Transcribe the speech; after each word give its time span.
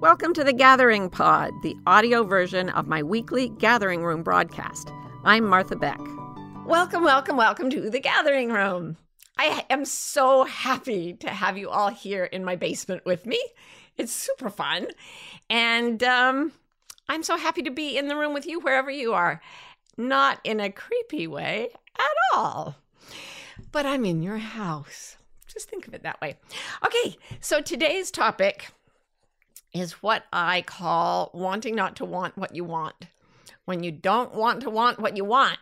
Welcome 0.00 0.32
to 0.32 0.44
the 0.44 0.54
Gathering 0.54 1.10
Pod, 1.10 1.52
the 1.62 1.76
audio 1.86 2.24
version 2.24 2.70
of 2.70 2.86
my 2.86 3.02
weekly 3.02 3.50
Gathering 3.50 4.02
Room 4.02 4.22
broadcast. 4.22 4.90
I'm 5.24 5.44
Martha 5.44 5.76
Beck. 5.76 6.00
Welcome, 6.64 7.04
welcome, 7.04 7.36
welcome 7.36 7.68
to 7.68 7.90
the 7.90 8.00
Gathering 8.00 8.48
Room. 8.50 8.96
I 9.36 9.66
am 9.68 9.84
so 9.84 10.44
happy 10.44 11.12
to 11.20 11.28
have 11.28 11.58
you 11.58 11.68
all 11.68 11.90
here 11.90 12.24
in 12.24 12.46
my 12.46 12.56
basement 12.56 13.04
with 13.04 13.26
me. 13.26 13.38
It's 13.98 14.10
super 14.10 14.48
fun. 14.48 14.86
And 15.50 16.02
um, 16.02 16.52
I'm 17.10 17.22
so 17.22 17.36
happy 17.36 17.60
to 17.60 17.70
be 17.70 17.98
in 17.98 18.08
the 18.08 18.16
room 18.16 18.32
with 18.32 18.46
you 18.46 18.60
wherever 18.60 18.90
you 18.90 19.12
are. 19.12 19.42
Not 19.98 20.40
in 20.44 20.60
a 20.60 20.72
creepy 20.72 21.26
way 21.26 21.68
at 21.98 22.34
all, 22.34 22.76
but 23.70 23.84
I'm 23.84 24.06
in 24.06 24.22
your 24.22 24.38
house. 24.38 25.18
Just 25.46 25.68
think 25.68 25.86
of 25.86 25.92
it 25.92 26.04
that 26.04 26.22
way. 26.22 26.38
Okay, 26.86 27.18
so 27.40 27.60
today's 27.60 28.10
topic 28.10 28.70
is 29.72 29.92
what 30.02 30.24
I 30.32 30.62
call 30.62 31.30
wanting 31.32 31.74
not 31.74 31.96
to 31.96 32.04
want 32.04 32.36
what 32.36 32.54
you 32.54 32.64
want. 32.64 33.06
When 33.64 33.82
you 33.82 33.92
don't 33.92 34.34
want 34.34 34.62
to 34.62 34.70
want 34.70 34.98
what 34.98 35.16
you 35.16 35.24
want. 35.24 35.58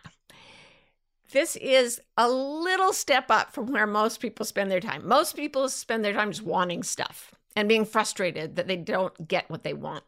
This 1.31 1.55
is 1.57 2.01
a 2.17 2.27
little 2.27 2.91
step 2.91 3.25
up 3.29 3.53
from 3.53 3.67
where 3.67 3.85
most 3.85 4.19
people 4.19 4.45
spend 4.45 4.71
their 4.71 4.79
time. 4.79 5.07
Most 5.07 5.35
people 5.35 5.69
spend 5.69 6.03
their 6.03 6.13
time 6.13 6.31
just 6.31 6.43
wanting 6.43 6.81
stuff 6.81 7.35
and 7.55 7.69
being 7.69 7.85
frustrated 7.85 8.55
that 8.55 8.67
they 8.67 8.77
don't 8.77 9.27
get 9.27 9.49
what 9.49 9.63
they 9.63 9.73
want. 9.73 10.03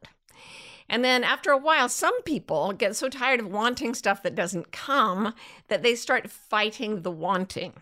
And 0.89 1.05
then 1.05 1.23
after 1.23 1.51
a 1.51 1.57
while, 1.57 1.87
some 1.89 2.21
people 2.23 2.73
get 2.73 2.95
so 2.95 3.07
tired 3.07 3.39
of 3.39 3.47
wanting 3.47 3.93
stuff 3.93 4.23
that 4.23 4.35
doesn't 4.35 4.71
come 4.71 5.33
that 5.67 5.83
they 5.83 5.95
start 5.95 6.29
fighting 6.29 7.03
the 7.03 7.11
wanting. 7.11 7.73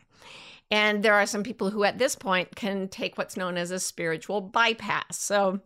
And 0.70 1.02
there 1.02 1.16
are 1.16 1.26
some 1.26 1.42
people 1.42 1.72
who, 1.72 1.84
at 1.84 1.98
this 1.98 2.16
point, 2.16 2.56
can 2.56 2.88
take 2.88 3.17
what's 3.17 3.36
known 3.36 3.58
as 3.58 3.72
a 3.72 3.80
spiritual 3.80 4.42
bypass. 4.42 5.17
So, 5.17 5.62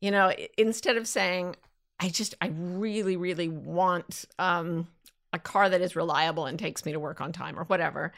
you 0.00 0.10
know, 0.10 0.32
instead 0.56 0.96
of 0.96 1.06
saying, 1.06 1.56
I 2.00 2.08
just, 2.08 2.34
I 2.40 2.52
really, 2.54 3.16
really 3.16 3.48
want 3.48 4.24
um, 4.38 4.86
a 5.32 5.38
car 5.38 5.68
that 5.68 5.80
is 5.80 5.96
reliable 5.96 6.46
and 6.46 6.58
takes 6.58 6.84
me 6.84 6.92
to 6.92 7.00
work 7.00 7.20
on 7.20 7.32
time 7.32 7.58
or 7.58 7.64
whatever, 7.64 8.12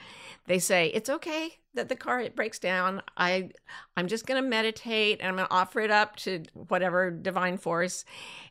they 0.47 0.59
say, 0.59 0.89
it's 0.89 1.09
okay 1.09 1.57
that 1.75 1.89
the 1.89 1.97
car 1.97 2.29
breaks 2.35 2.59
down. 2.59 3.01
I, 3.17 3.51
I'm 3.97 4.09
just 4.09 4.27
going 4.27 4.43
to 4.43 4.49
meditate 4.49 5.21
and 5.21 5.29
I'm 5.29 5.37
going 5.37 5.47
to 5.49 5.55
offer 5.55 5.81
it 5.81 5.91
up 5.91 6.17
to 6.17 6.43
whatever 6.69 7.11
divine 7.11 7.59
force. 7.59 8.05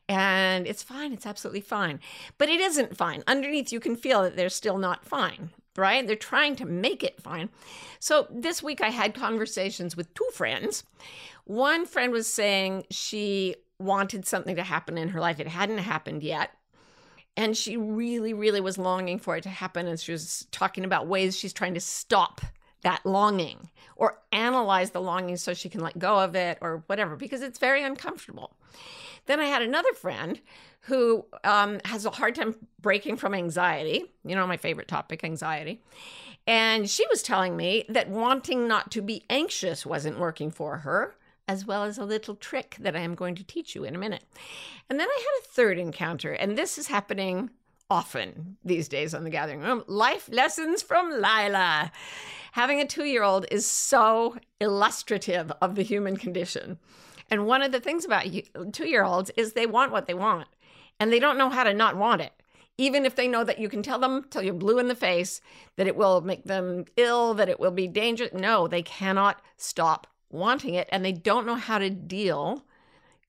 And 0.07 0.65
it's 0.65 0.81
fine. 0.81 1.13
It's 1.13 1.25
absolutely 1.25 1.61
fine. 1.61 1.99
But 2.37 2.49
it 2.49 2.59
isn't 2.59 2.97
fine. 2.97 3.23
Underneath, 3.27 3.71
you 3.71 3.79
can 3.79 3.95
feel 3.95 4.23
that 4.23 4.35
they're 4.35 4.49
still 4.49 4.77
not 4.77 5.05
fine 5.05 5.51
right? 5.79 6.05
They're 6.05 6.15
trying 6.15 6.55
to 6.57 6.65
make 6.65 7.03
it 7.03 7.21
fine. 7.21 7.49
So 7.99 8.27
this 8.29 8.61
week 8.61 8.81
I 8.81 8.89
had 8.89 9.13
conversations 9.13 9.95
with 9.95 10.13
two 10.13 10.27
friends 10.33 10.83
one 11.49 11.87
friend 11.87 12.13
was 12.13 12.31
saying 12.31 12.85
she 12.91 13.55
wanted 13.79 14.23
something 14.23 14.55
to 14.55 14.61
happen 14.61 14.99
in 14.99 15.07
her 15.09 15.19
life. 15.19 15.39
It 15.39 15.47
hadn't 15.47 15.79
happened 15.79 16.21
yet. 16.21 16.51
And 17.35 17.57
she 17.57 17.75
really, 17.75 18.35
really 18.35 18.61
was 18.61 18.77
longing 18.77 19.17
for 19.17 19.35
it 19.35 19.41
to 19.43 19.49
happen. 19.49 19.87
And 19.87 19.99
she 19.99 20.11
was 20.11 20.45
talking 20.51 20.85
about 20.85 21.07
ways 21.07 21.35
she's 21.35 21.51
trying 21.51 21.73
to 21.73 21.79
stop 21.79 22.41
that 22.83 23.03
longing 23.03 23.69
or 23.95 24.19
analyze 24.31 24.91
the 24.91 25.01
longing 25.01 25.37
so 25.37 25.55
she 25.55 25.69
can 25.69 25.81
let 25.81 25.97
go 25.97 26.19
of 26.19 26.35
it 26.35 26.59
or 26.61 26.83
whatever, 26.85 27.15
because 27.15 27.41
it's 27.41 27.57
very 27.57 27.83
uncomfortable. 27.83 28.55
Then 29.25 29.39
I 29.39 29.45
had 29.45 29.63
another 29.63 29.93
friend 29.93 30.39
who 30.81 31.25
um, 31.43 31.79
has 31.85 32.05
a 32.05 32.11
hard 32.11 32.35
time 32.35 32.55
breaking 32.79 33.17
from 33.17 33.33
anxiety. 33.33 34.05
You 34.23 34.35
know, 34.35 34.45
my 34.45 34.57
favorite 34.57 34.87
topic, 34.87 35.23
anxiety. 35.23 35.81
And 36.45 36.87
she 36.87 37.07
was 37.09 37.23
telling 37.23 37.57
me 37.57 37.85
that 37.89 38.07
wanting 38.07 38.67
not 38.67 38.91
to 38.91 39.01
be 39.01 39.23
anxious 39.31 39.83
wasn't 39.83 40.19
working 40.19 40.51
for 40.51 40.77
her 40.77 41.15
as 41.49 41.65
well 41.65 41.83
as 41.83 41.97
a 41.97 42.05
little 42.05 42.35
trick 42.35 42.77
that 42.79 42.95
I 42.95 42.99
am 42.99 43.15
going 43.15 43.33
to 43.33 43.43
teach 43.43 43.73
you 43.73 43.83
in 43.83 43.95
a 43.95 43.97
minute. 43.97 44.23
And 44.87 44.99
then 44.99 45.07
I 45.09 45.17
had 45.17 45.43
a 45.43 45.47
third 45.47 45.79
encounter, 45.79 46.31
and 46.31 46.55
this 46.55 46.77
is 46.77 46.85
happening 46.85 47.49
often 47.89 48.57
these 48.63 48.87
days 48.87 49.15
on 49.15 49.23
the 49.23 49.31
gathering 49.31 49.61
room 49.61 49.83
life 49.87 50.29
lessons 50.31 50.83
from 50.83 51.09
Lila. 51.09 51.91
Having 52.51 52.81
a 52.81 52.85
two 52.85 53.05
year 53.05 53.23
old 53.23 53.47
is 53.49 53.65
so 53.65 54.37
illustrative 54.61 55.51
of 55.59 55.73
the 55.73 55.81
human 55.81 56.17
condition. 56.17 56.77
And 57.31 57.47
one 57.47 57.63
of 57.63 57.71
the 57.71 57.79
things 57.79 58.05
about 58.05 58.27
two 58.71 58.87
year 58.87 59.03
olds 59.03 59.31
is 59.35 59.53
they 59.53 59.65
want 59.65 59.91
what 59.91 60.05
they 60.05 60.13
want, 60.13 60.49
and 60.99 61.11
they 61.11 61.19
don't 61.19 61.37
know 61.39 61.49
how 61.49 61.63
to 61.63 61.73
not 61.73 61.97
want 61.97 62.21
it. 62.21 62.33
Even 62.77 63.07
if 63.07 63.15
they 63.15 63.27
know 63.27 63.43
that 63.43 63.57
you 63.57 63.69
can 63.69 63.81
tell 63.81 63.97
them 63.97 64.23
till 64.29 64.43
you're 64.43 64.53
blue 64.53 64.77
in 64.77 64.87
the 64.87 64.93
face 64.93 65.41
that 65.77 65.87
it 65.87 65.95
will 65.95 66.21
make 66.21 66.43
them 66.43 66.85
ill, 66.95 67.33
that 67.33 67.49
it 67.49 67.59
will 67.59 67.71
be 67.71 67.87
dangerous. 67.87 68.33
No, 68.33 68.67
they 68.67 68.83
cannot 68.83 69.41
stop 69.57 70.05
wanting 70.29 70.75
it 70.75 70.87
and 70.91 71.03
they 71.03 71.11
don't 71.11 71.45
know 71.45 71.55
how 71.55 71.77
to 71.77 71.89
deal 71.89 72.63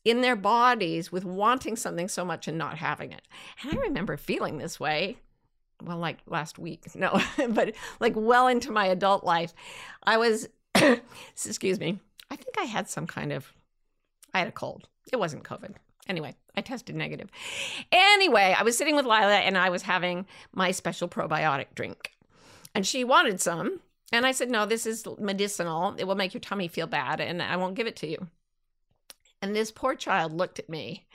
in 0.05 0.21
their 0.22 0.37
bodies 0.37 1.12
with 1.12 1.25
wanting 1.25 1.77
something 1.77 2.09
so 2.09 2.25
much 2.25 2.49
and 2.49 2.56
not 2.56 2.78
having 2.78 3.12
it. 3.12 3.22
And 3.62 3.78
I 3.78 3.83
remember 3.83 4.16
feeling 4.16 4.59
this 4.59 4.81
way, 4.81 5.19
well, 5.83 5.99
like 5.99 6.19
last 6.27 6.59
week, 6.59 6.84
no, 6.94 7.21
but 7.50 7.75
like 8.00 8.15
well 8.16 8.49
into 8.49 8.72
my 8.72 8.87
adult 8.87 9.25
life. 9.25 9.53
I 10.03 10.16
was, 10.16 10.49
excuse 10.75 11.78
me, 11.78 12.00
I 12.31 12.37
think 12.37 12.56
I 12.59 12.65
had 12.65 12.88
some 12.88 13.06
kind 13.06 13.32
of, 13.32 13.53
I 14.32 14.38
had 14.38 14.49
a 14.49 14.53
cold. 14.53 14.88
It 15.12 15.19
wasn't 15.19 15.44
COVID. 15.44 15.75
Anyway, 16.09 16.34
I 16.56 16.61
tested 16.61 16.97
negative. 16.97 17.31
Anyway, 17.93 18.55
I 18.59 18.62
was 18.62 18.77
sitting 18.77 18.97
with 18.97 19.05
Lila 19.05 19.37
and 19.37 19.56
I 19.56 19.71
was 19.71 19.82
having 19.82 20.27
my 20.53 20.71
special 20.71 21.09
probiotic 21.09 21.67
drink. 21.75 22.12
And 22.75 22.87
she 22.87 23.05
wanted 23.05 23.41
some. 23.41 23.81
And 24.12 24.26
I 24.26 24.32
said, 24.32 24.50
No, 24.50 24.66
this 24.66 24.87
is 24.87 25.04
medicinal. 25.19 25.94
It 25.98 26.04
will 26.04 26.15
make 26.15 26.34
your 26.34 26.41
tummy 26.41 26.69
feel 26.69 26.87
bad, 26.87 27.21
and 27.21 27.43
I 27.43 27.56
won't 27.56 27.76
give 27.76 27.87
it 27.87 27.97
to 27.97 28.06
you. 28.06 28.28
And 29.43 29.54
this 29.54 29.71
poor 29.71 29.94
child 29.94 30.32
looked 30.32 30.59
at 30.59 30.69
me 30.69 31.06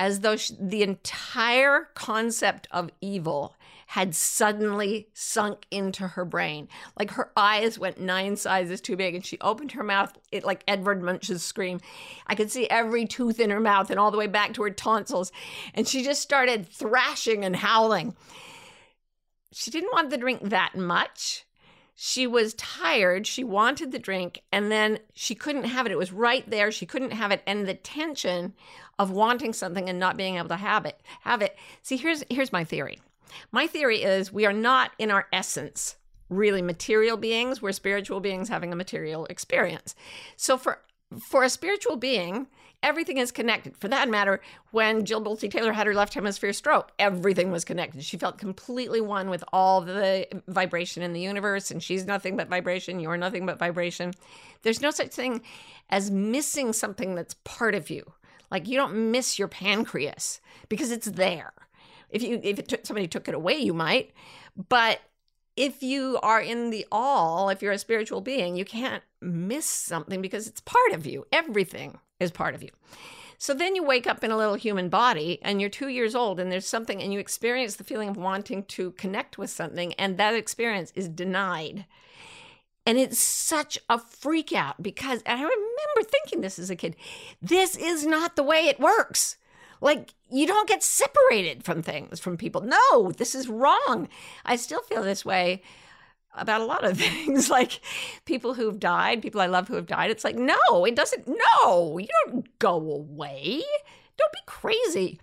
as 0.00 0.20
though 0.20 0.36
she, 0.36 0.54
the 0.60 0.82
entire 0.82 1.88
concept 1.94 2.68
of 2.70 2.90
evil 3.00 3.56
had 3.92 4.14
suddenly 4.14 5.08
sunk 5.14 5.64
into 5.70 6.06
her 6.08 6.24
brain. 6.24 6.68
Like 6.98 7.12
her 7.12 7.32
eyes 7.36 7.78
went 7.78 7.98
nine 7.98 8.36
sizes 8.36 8.80
too 8.80 8.96
big, 8.96 9.14
and 9.14 9.24
she 9.24 9.38
opened 9.40 9.72
her 9.72 9.82
mouth 9.82 10.16
it, 10.30 10.44
like 10.44 10.62
Edward 10.68 11.02
Munch's 11.02 11.42
scream. 11.42 11.80
I 12.26 12.34
could 12.34 12.50
see 12.50 12.68
every 12.68 13.06
tooth 13.06 13.40
in 13.40 13.50
her 13.50 13.60
mouth 13.60 13.90
and 13.90 13.98
all 13.98 14.10
the 14.10 14.18
way 14.18 14.26
back 14.26 14.52
to 14.54 14.62
her 14.62 14.70
tonsils. 14.70 15.32
And 15.74 15.88
she 15.88 16.04
just 16.04 16.20
started 16.20 16.68
thrashing 16.68 17.44
and 17.44 17.56
howling. 17.56 18.14
She 19.52 19.70
didn't 19.70 19.92
want 19.92 20.10
the 20.10 20.18
drink 20.18 20.42
that 20.42 20.76
much 20.76 21.46
she 22.00 22.28
was 22.28 22.54
tired. 22.54 23.26
She 23.26 23.42
wanted 23.42 23.90
the 23.90 23.98
drink 23.98 24.42
and 24.52 24.70
then 24.70 25.00
she 25.14 25.34
couldn't 25.34 25.64
have 25.64 25.84
it. 25.84 25.90
It 25.90 25.98
was 25.98 26.12
right 26.12 26.48
there. 26.48 26.70
She 26.70 26.86
couldn't 26.86 27.10
have 27.10 27.32
it. 27.32 27.42
And 27.44 27.66
the 27.66 27.74
tension 27.74 28.54
of 29.00 29.10
wanting 29.10 29.52
something 29.52 29.88
and 29.88 29.98
not 29.98 30.16
being 30.16 30.36
able 30.36 30.46
to 30.50 30.56
have 30.56 30.86
it, 30.86 31.00
have 31.22 31.42
it. 31.42 31.56
See, 31.82 31.96
here's 31.96 32.22
here's 32.30 32.52
my 32.52 32.62
theory. 32.62 33.00
My 33.50 33.66
theory 33.66 34.04
is 34.04 34.32
we 34.32 34.46
are 34.46 34.52
not 34.52 34.92
in 35.00 35.10
our 35.10 35.26
essence 35.32 35.96
really 36.28 36.62
material 36.62 37.16
beings. 37.16 37.60
We're 37.60 37.72
spiritual 37.72 38.20
beings 38.20 38.48
having 38.48 38.72
a 38.72 38.76
material 38.76 39.26
experience. 39.26 39.96
So 40.36 40.56
for 40.56 40.78
for 41.20 41.42
a 41.42 41.50
spiritual 41.50 41.96
being, 41.96 42.46
everything 42.82 43.18
is 43.18 43.32
connected. 43.32 43.76
For 43.76 43.88
that 43.88 44.08
matter, 44.08 44.40
when 44.70 45.04
Jill 45.04 45.22
Bolte 45.22 45.50
Taylor 45.50 45.72
had 45.72 45.86
her 45.86 45.94
left 45.94 46.14
hemisphere 46.14 46.52
stroke, 46.52 46.92
everything 46.98 47.50
was 47.50 47.64
connected. 47.64 48.04
She 48.04 48.16
felt 48.16 48.38
completely 48.38 49.00
one 49.00 49.30
with 49.30 49.44
all 49.52 49.80
the 49.80 50.26
vibration 50.46 51.02
in 51.02 51.12
the 51.12 51.20
universe, 51.20 51.70
and 51.70 51.82
she's 51.82 52.06
nothing 52.06 52.36
but 52.36 52.48
vibration. 52.48 53.00
You're 53.00 53.16
nothing 53.16 53.46
but 53.46 53.58
vibration. 53.58 54.12
There's 54.62 54.80
no 54.80 54.90
such 54.90 55.10
thing 55.10 55.42
as 55.90 56.10
missing 56.10 56.72
something 56.72 57.14
that's 57.14 57.34
part 57.44 57.74
of 57.74 57.90
you. 57.90 58.12
Like 58.50 58.68
you 58.68 58.76
don't 58.76 59.10
miss 59.10 59.38
your 59.38 59.48
pancreas 59.48 60.40
because 60.68 60.90
it's 60.90 61.06
there. 61.06 61.52
If 62.10 62.22
you 62.22 62.40
if 62.42 62.58
it 62.58 62.86
somebody 62.86 63.06
took 63.06 63.28
it 63.28 63.34
away, 63.34 63.58
you 63.58 63.74
might. 63.74 64.12
But 64.68 65.00
if 65.58 65.82
you 65.82 66.20
are 66.22 66.40
in 66.40 66.70
the 66.70 66.86
all, 66.92 67.48
if 67.48 67.60
you're 67.62 67.72
a 67.72 67.78
spiritual 67.78 68.20
being, 68.20 68.54
you 68.54 68.64
can't 68.64 69.02
miss 69.20 69.66
something 69.66 70.22
because 70.22 70.46
it's 70.46 70.60
part 70.60 70.92
of 70.92 71.04
you. 71.04 71.26
Everything 71.32 71.98
is 72.20 72.30
part 72.30 72.54
of 72.54 72.62
you. 72.62 72.70
So 73.38 73.54
then 73.54 73.74
you 73.74 73.82
wake 73.82 74.06
up 74.06 74.22
in 74.22 74.30
a 74.30 74.36
little 74.36 74.54
human 74.54 74.88
body 74.88 75.40
and 75.42 75.60
you're 75.60 75.68
two 75.68 75.88
years 75.88 76.14
old 76.14 76.38
and 76.38 76.50
there's 76.50 76.66
something 76.66 77.02
and 77.02 77.12
you 77.12 77.18
experience 77.18 77.74
the 77.74 77.84
feeling 77.84 78.08
of 78.08 78.16
wanting 78.16 78.64
to 78.64 78.92
connect 78.92 79.36
with 79.36 79.50
something 79.50 79.94
and 79.94 80.16
that 80.16 80.34
experience 80.34 80.92
is 80.94 81.08
denied. 81.08 81.84
And 82.86 82.96
it's 82.96 83.18
such 83.18 83.78
a 83.90 83.98
freak 83.98 84.52
out 84.52 84.80
because 84.80 85.22
I 85.26 85.34
remember 85.34 86.08
thinking 86.08 86.40
this 86.40 86.58
as 86.58 86.70
a 86.70 86.76
kid 86.76 86.94
this 87.42 87.76
is 87.76 88.06
not 88.06 88.36
the 88.36 88.44
way 88.44 88.66
it 88.66 88.78
works. 88.78 89.36
Like, 89.80 90.14
you 90.30 90.46
don't 90.46 90.68
get 90.68 90.82
separated 90.82 91.64
from 91.64 91.82
things, 91.82 92.20
from 92.20 92.36
people. 92.36 92.60
No, 92.60 93.12
this 93.12 93.34
is 93.34 93.48
wrong. 93.48 94.08
I 94.44 94.56
still 94.56 94.82
feel 94.82 95.02
this 95.02 95.24
way 95.24 95.62
about 96.34 96.60
a 96.60 96.64
lot 96.64 96.84
of 96.84 96.98
things 96.98 97.50
like 97.50 97.80
people 98.24 98.54
who've 98.54 98.78
died 98.78 99.20
people 99.22 99.40
i 99.40 99.46
love 99.46 99.66
who 99.66 99.74
have 99.74 99.86
died 99.86 100.10
it's 100.10 100.22
like 100.22 100.36
no 100.36 100.84
it 100.84 100.94
doesn't 100.94 101.26
no 101.26 101.98
you 101.98 102.06
don't 102.26 102.58
go 102.60 102.74
away 102.74 103.60
don't 104.16 104.32
be 104.32 104.38
crazy 104.46 105.18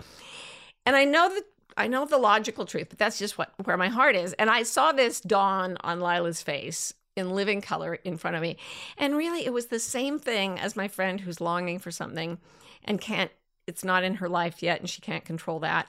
and 0.85 0.95
i 0.95 1.05
know 1.05 1.29
that 1.29 1.43
i 1.77 1.87
know 1.87 2.05
the 2.05 2.17
logical 2.17 2.65
truth 2.65 2.87
but 2.89 2.97
that's 2.97 3.19
just 3.19 3.37
what 3.37 3.53
where 3.63 3.77
my 3.77 3.87
heart 3.87 4.15
is 4.15 4.33
and 4.33 4.49
i 4.49 4.63
saw 4.63 4.91
this 4.91 5.21
dawn 5.21 5.77
on 5.81 6.01
lila's 6.01 6.41
face 6.41 6.93
in 7.15 7.31
living 7.31 7.61
color 7.61 7.95
in 7.95 8.17
front 8.17 8.35
of 8.35 8.41
me. 8.41 8.57
And 8.97 9.15
really, 9.15 9.45
it 9.45 9.53
was 9.53 9.67
the 9.67 9.79
same 9.79 10.19
thing 10.19 10.59
as 10.59 10.75
my 10.75 10.87
friend 10.87 11.21
who's 11.21 11.41
longing 11.41 11.79
for 11.79 11.91
something 11.91 12.37
and 12.83 12.99
can't, 12.99 13.31
it's 13.67 13.83
not 13.83 14.03
in 14.03 14.15
her 14.15 14.29
life 14.29 14.61
yet 14.61 14.79
and 14.79 14.89
she 14.89 15.01
can't 15.01 15.25
control 15.25 15.59
that. 15.59 15.87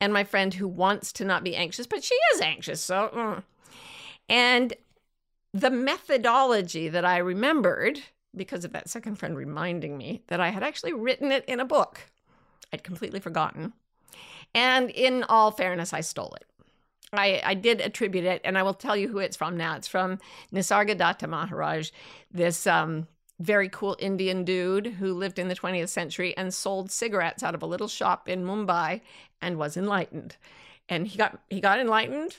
And 0.00 0.12
my 0.12 0.24
friend 0.24 0.52
who 0.52 0.68
wants 0.68 1.12
to 1.14 1.24
not 1.24 1.44
be 1.44 1.56
anxious, 1.56 1.86
but 1.86 2.02
she 2.02 2.14
is 2.34 2.40
anxious. 2.40 2.80
So, 2.80 3.10
mm. 3.14 3.42
and 4.28 4.74
the 5.52 5.70
methodology 5.70 6.88
that 6.88 7.04
I 7.04 7.18
remembered 7.18 8.00
because 8.36 8.64
of 8.64 8.72
that 8.72 8.88
second 8.88 9.16
friend 9.16 9.36
reminding 9.36 9.96
me 9.96 10.22
that 10.26 10.40
I 10.40 10.48
had 10.48 10.62
actually 10.62 10.92
written 10.92 11.30
it 11.30 11.44
in 11.46 11.60
a 11.60 11.64
book. 11.64 12.00
I'd 12.72 12.82
completely 12.82 13.20
forgotten. 13.20 13.72
And 14.54 14.90
in 14.90 15.22
all 15.24 15.50
fairness, 15.50 15.92
I 15.92 16.00
stole 16.00 16.34
it. 16.34 16.46
I, 17.12 17.40
I 17.44 17.54
did 17.54 17.80
attribute 17.80 18.24
it, 18.24 18.40
and 18.44 18.58
I 18.58 18.62
will 18.62 18.74
tell 18.74 18.96
you 18.96 19.08
who 19.08 19.18
it's 19.18 19.36
from 19.36 19.56
now. 19.56 19.76
It's 19.76 19.86
from 19.86 20.18
Nisargadatta 20.52 21.28
Maharaj, 21.28 21.90
this 22.32 22.66
um, 22.66 23.06
very 23.40 23.68
cool 23.68 23.96
Indian 23.98 24.44
dude 24.44 24.86
who 24.86 25.12
lived 25.12 25.38
in 25.38 25.48
the 25.48 25.56
20th 25.56 25.88
century 25.88 26.36
and 26.36 26.54
sold 26.54 26.90
cigarettes 26.90 27.42
out 27.42 27.54
of 27.54 27.62
a 27.62 27.66
little 27.66 27.88
shop 27.88 28.28
in 28.28 28.44
Mumbai 28.44 29.00
and 29.42 29.58
was 29.58 29.76
enlightened. 29.76 30.36
And 30.88 31.06
he 31.06 31.18
got 31.18 31.40
he 31.50 31.60
got 31.60 31.80
enlightened. 31.80 32.38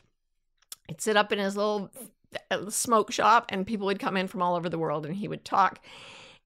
He'd 0.88 1.02
sit 1.02 1.18
up 1.18 1.32
in 1.32 1.40
his 1.40 1.58
little 1.58 1.92
uh, 2.52 2.70
smoke 2.70 3.12
shop, 3.12 3.48
and 3.50 3.66
people 3.66 3.88
would 3.88 4.00
come 4.00 4.18
in 4.18 4.28
from 4.28 4.42
all 4.42 4.56
over 4.56 4.70
the 4.70 4.78
world, 4.78 5.06
and 5.06 5.16
he 5.16 5.28
would 5.28 5.44
talk 5.44 5.80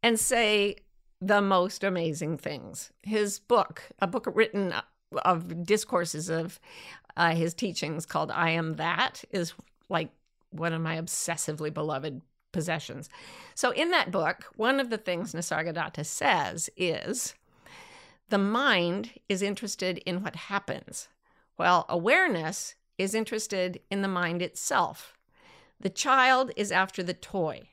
and 0.01 0.19
say 0.19 0.77
the 1.21 1.41
most 1.41 1.83
amazing 1.83 2.37
things. 2.37 2.91
His 3.01 3.39
book, 3.39 3.83
a 3.99 4.07
book 4.07 4.27
written 4.33 4.73
of 5.25 5.65
discourses 5.65 6.29
of 6.29 6.59
uh, 7.17 7.35
his 7.35 7.53
teachings 7.53 8.05
called 8.05 8.31
I 8.31 8.51
Am 8.51 8.75
That, 8.75 9.23
is 9.31 9.53
like 9.89 10.09
one 10.51 10.73
of 10.73 10.81
my 10.81 10.99
obsessively 10.99 11.73
beloved 11.73 12.21
possessions. 12.51 13.09
So, 13.55 13.71
in 13.71 13.91
that 13.91 14.11
book, 14.11 14.45
one 14.55 14.79
of 14.79 14.89
the 14.89 14.97
things 14.97 15.33
Nisargadatta 15.33 16.05
says 16.05 16.69
is 16.75 17.35
the 18.29 18.37
mind 18.37 19.11
is 19.27 19.41
interested 19.41 19.99
in 19.99 20.23
what 20.23 20.35
happens, 20.35 21.09
while 21.55 21.85
awareness 21.89 22.75
is 22.97 23.15
interested 23.15 23.79
in 23.89 24.01
the 24.01 24.07
mind 24.07 24.41
itself. 24.41 25.13
The 25.79 25.89
child 25.89 26.51
is 26.55 26.71
after 26.71 27.01
the 27.01 27.13
toy, 27.13 27.69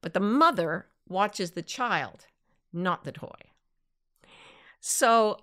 but 0.00 0.14
the 0.14 0.20
mother 0.20 0.86
watches 1.08 1.52
the 1.52 1.62
child, 1.62 2.26
not 2.72 3.04
the 3.04 3.12
toy. 3.12 3.50
So 4.80 5.38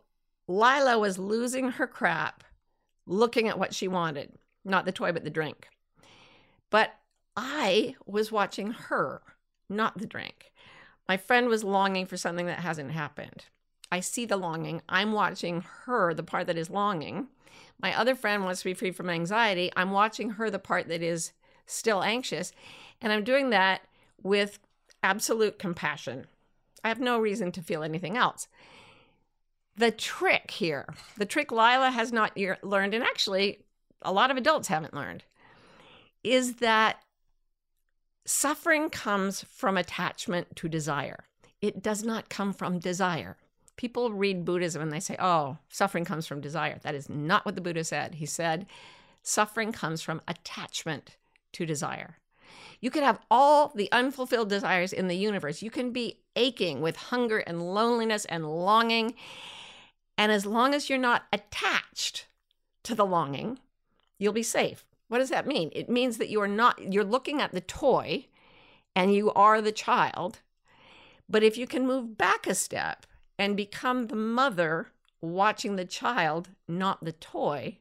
Lila 0.47 0.97
was 0.97 1.19
losing 1.19 1.71
her 1.71 1.87
crap 1.87 2.43
looking 3.05 3.47
at 3.47 3.59
what 3.59 3.73
she 3.73 3.87
wanted, 3.87 4.33
not 4.65 4.85
the 4.85 4.91
toy, 4.91 5.11
but 5.11 5.23
the 5.23 5.29
drink. 5.29 5.69
But 6.69 6.93
I 7.37 7.95
was 8.05 8.31
watching 8.31 8.71
her, 8.71 9.21
not 9.69 9.97
the 9.97 10.05
drink. 10.05 10.51
My 11.07 11.15
friend 11.15 11.47
was 11.47 11.63
longing 11.63 12.05
for 12.05 12.17
something 12.17 12.47
that 12.47 12.59
hasn't 12.59 12.91
happened. 12.91 13.45
I 13.91 14.01
see 14.01 14.25
the 14.25 14.35
longing. 14.35 14.81
I'm 14.89 15.13
watching 15.13 15.63
her, 15.85 16.13
the 16.13 16.23
part 16.23 16.47
that 16.47 16.57
is 16.57 16.69
longing. 16.69 17.27
My 17.81 17.97
other 17.97 18.15
friend 18.15 18.43
wants 18.43 18.61
to 18.61 18.65
be 18.65 18.73
free 18.73 18.91
from 18.91 19.09
anxiety. 19.09 19.71
I'm 19.77 19.91
watching 19.91 20.31
her, 20.31 20.49
the 20.49 20.59
part 20.59 20.89
that 20.89 21.01
is 21.01 21.31
still 21.65 22.03
anxious. 22.03 22.51
And 23.01 23.13
I'm 23.13 23.23
doing 23.23 23.51
that 23.51 23.81
with 24.21 24.59
absolute 25.01 25.59
compassion. 25.59 26.25
I 26.83 26.89
have 26.89 26.99
no 26.99 27.19
reason 27.19 27.53
to 27.53 27.61
feel 27.61 27.83
anything 27.83 28.17
else 28.17 28.47
the 29.77 29.91
trick 29.91 30.51
here, 30.51 30.85
the 31.17 31.25
trick 31.25 31.51
Lila 31.51 31.91
has 31.91 32.11
not 32.11 32.37
learned, 32.63 32.93
and 32.93 33.03
actually 33.03 33.59
a 34.01 34.11
lot 34.11 34.31
of 34.31 34.37
adults 34.37 34.67
haven't 34.67 34.93
learned, 34.93 35.23
is 36.23 36.55
that 36.55 36.97
suffering 38.27 38.89
comes 38.89 39.43
from 39.49 39.77
attachment 39.77 40.55
to 40.57 40.69
desire. 40.69 41.25
It 41.61 41.81
does 41.81 42.03
not 42.03 42.29
come 42.29 42.53
from 42.53 42.79
desire. 42.79 43.37
People 43.77 44.11
read 44.11 44.45
Buddhism 44.45 44.81
and 44.81 44.91
they 44.91 44.99
say, 44.99 45.15
oh, 45.19 45.57
suffering 45.69 46.05
comes 46.05 46.27
from 46.27 46.41
desire. 46.41 46.79
That 46.83 46.95
is 46.95 47.09
not 47.09 47.45
what 47.45 47.55
the 47.55 47.61
Buddha 47.61 47.83
said. 47.83 48.15
He 48.15 48.25
said, 48.25 48.65
suffering 49.23 49.71
comes 49.71 50.01
from 50.01 50.21
attachment 50.27 51.17
to 51.53 51.65
desire. 51.65 52.17
You 52.79 52.91
could 52.91 53.03
have 53.03 53.19
all 53.31 53.71
the 53.75 53.91
unfulfilled 53.91 54.49
desires 54.49 54.93
in 54.93 55.07
the 55.07 55.17
universe. 55.17 55.61
You 55.61 55.71
can 55.71 55.91
be 55.91 56.19
aching 56.35 56.81
with 56.81 56.95
hunger 56.95 57.39
and 57.39 57.73
loneliness 57.73 58.25
and 58.25 58.47
longing 58.47 59.15
and 60.17 60.31
as 60.31 60.45
long 60.45 60.73
as 60.73 60.89
you're 60.89 60.97
not 60.97 61.25
attached 61.31 62.27
to 62.83 62.95
the 62.95 63.05
longing, 63.05 63.59
you'll 64.17 64.33
be 64.33 64.43
safe. 64.43 64.83
What 65.07 65.19
does 65.19 65.29
that 65.29 65.47
mean? 65.47 65.71
It 65.73 65.89
means 65.89 66.17
that 66.17 66.29
you 66.29 66.41
are 66.41 66.47
not, 66.47 66.91
you're 66.91 67.03
looking 67.03 67.41
at 67.41 67.53
the 67.53 67.61
toy 67.61 68.25
and 68.95 69.13
you 69.13 69.31
are 69.33 69.61
the 69.61 69.71
child. 69.71 70.39
But 71.29 71.43
if 71.43 71.57
you 71.57 71.67
can 71.67 71.87
move 71.87 72.17
back 72.17 72.47
a 72.47 72.55
step 72.55 73.05
and 73.37 73.55
become 73.55 74.07
the 74.07 74.15
mother 74.15 74.87
watching 75.21 75.75
the 75.75 75.85
child, 75.85 76.49
not 76.67 77.03
the 77.03 77.11
toy, 77.11 77.77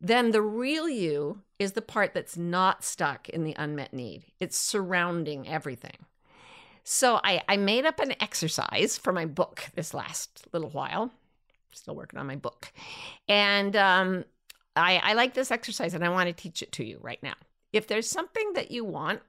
then 0.00 0.30
the 0.30 0.42
real 0.42 0.88
you 0.88 1.42
is 1.58 1.72
the 1.72 1.82
part 1.82 2.14
that's 2.14 2.36
not 2.36 2.84
stuck 2.84 3.28
in 3.28 3.44
the 3.44 3.54
unmet 3.58 3.92
need. 3.92 4.24
It's 4.40 4.56
surrounding 4.56 5.46
everything. 5.46 6.06
So 6.84 7.20
I, 7.22 7.42
I 7.48 7.56
made 7.56 7.84
up 7.84 8.00
an 8.00 8.14
exercise 8.20 8.96
for 8.96 9.12
my 9.12 9.26
book 9.26 9.68
this 9.74 9.92
last 9.92 10.46
little 10.52 10.70
while 10.70 11.12
still 11.72 11.94
working 11.94 12.18
on 12.18 12.26
my 12.26 12.36
book. 12.36 12.72
And 13.28 13.76
um, 13.76 14.24
I, 14.76 15.00
I 15.02 15.12
like 15.14 15.34
this 15.34 15.50
exercise 15.50 15.94
and 15.94 16.04
I 16.04 16.08
want 16.08 16.28
to 16.28 16.32
teach 16.32 16.62
it 16.62 16.72
to 16.72 16.84
you 16.84 16.98
right 17.00 17.22
now. 17.22 17.34
If 17.72 17.86
there's 17.86 18.08
something 18.08 18.52
that 18.54 18.70
you 18.70 18.84
want 18.84 19.20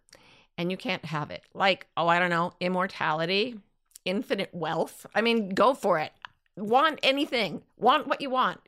and 0.57 0.71
you 0.71 0.77
can't 0.77 1.05
have 1.05 1.31
it, 1.31 1.43
like, 1.53 1.87
oh, 1.97 2.07
I 2.07 2.19
don't 2.19 2.29
know, 2.29 2.53
immortality, 2.59 3.59
infinite 4.05 4.53
wealth, 4.53 5.05
I 5.13 5.21
mean, 5.21 5.49
go 5.49 5.73
for 5.73 5.99
it. 5.99 6.11
Want 6.57 6.99
anything, 7.03 7.61
want 7.77 8.07
what 8.07 8.21
you 8.21 8.29
want. 8.29 8.59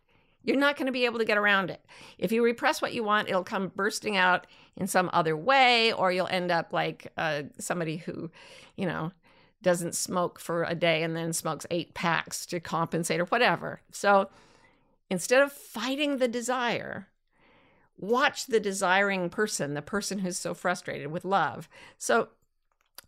You're 0.43 0.57
not 0.57 0.75
going 0.75 0.87
to 0.87 0.91
be 0.91 1.05
able 1.05 1.19
to 1.19 1.25
get 1.25 1.37
around 1.37 1.69
it. 1.69 1.83
If 2.17 2.31
you 2.31 2.43
repress 2.43 2.81
what 2.81 2.93
you 2.93 3.03
want, 3.03 3.29
it'll 3.29 3.43
come 3.43 3.71
bursting 3.73 4.17
out 4.17 4.45
in 4.75 4.87
some 4.87 5.09
other 5.13 5.37
way, 5.37 5.93
or 5.93 6.11
you'll 6.11 6.27
end 6.27 6.51
up 6.51 6.73
like 6.73 7.11
uh, 7.17 7.43
somebody 7.59 7.97
who, 7.97 8.29
you 8.75 8.85
know, 8.85 9.11
doesn't 9.61 9.95
smoke 9.95 10.39
for 10.39 10.63
a 10.65 10.75
day 10.75 11.03
and 11.03 11.15
then 11.15 11.31
smokes 11.31 11.65
eight 11.71 11.93
packs 11.93 12.45
to 12.47 12.59
compensate 12.59 13.21
or 13.21 13.25
whatever. 13.25 13.79
So 13.91 14.29
instead 15.13 15.44
of 15.44 15.54
fighting 15.54 16.18
the 16.18 16.27
desire, 16.27 17.07
watch 17.95 18.48
the 18.48 18.60
desiring 18.60 19.30
person, 19.30 19.75
the 19.75 19.81
person 19.81 20.18
who's 20.18 20.39
so 20.39 20.56
frustrated 20.56 21.12
with 21.12 21.24
love. 21.24 21.69
So 22.00 22.30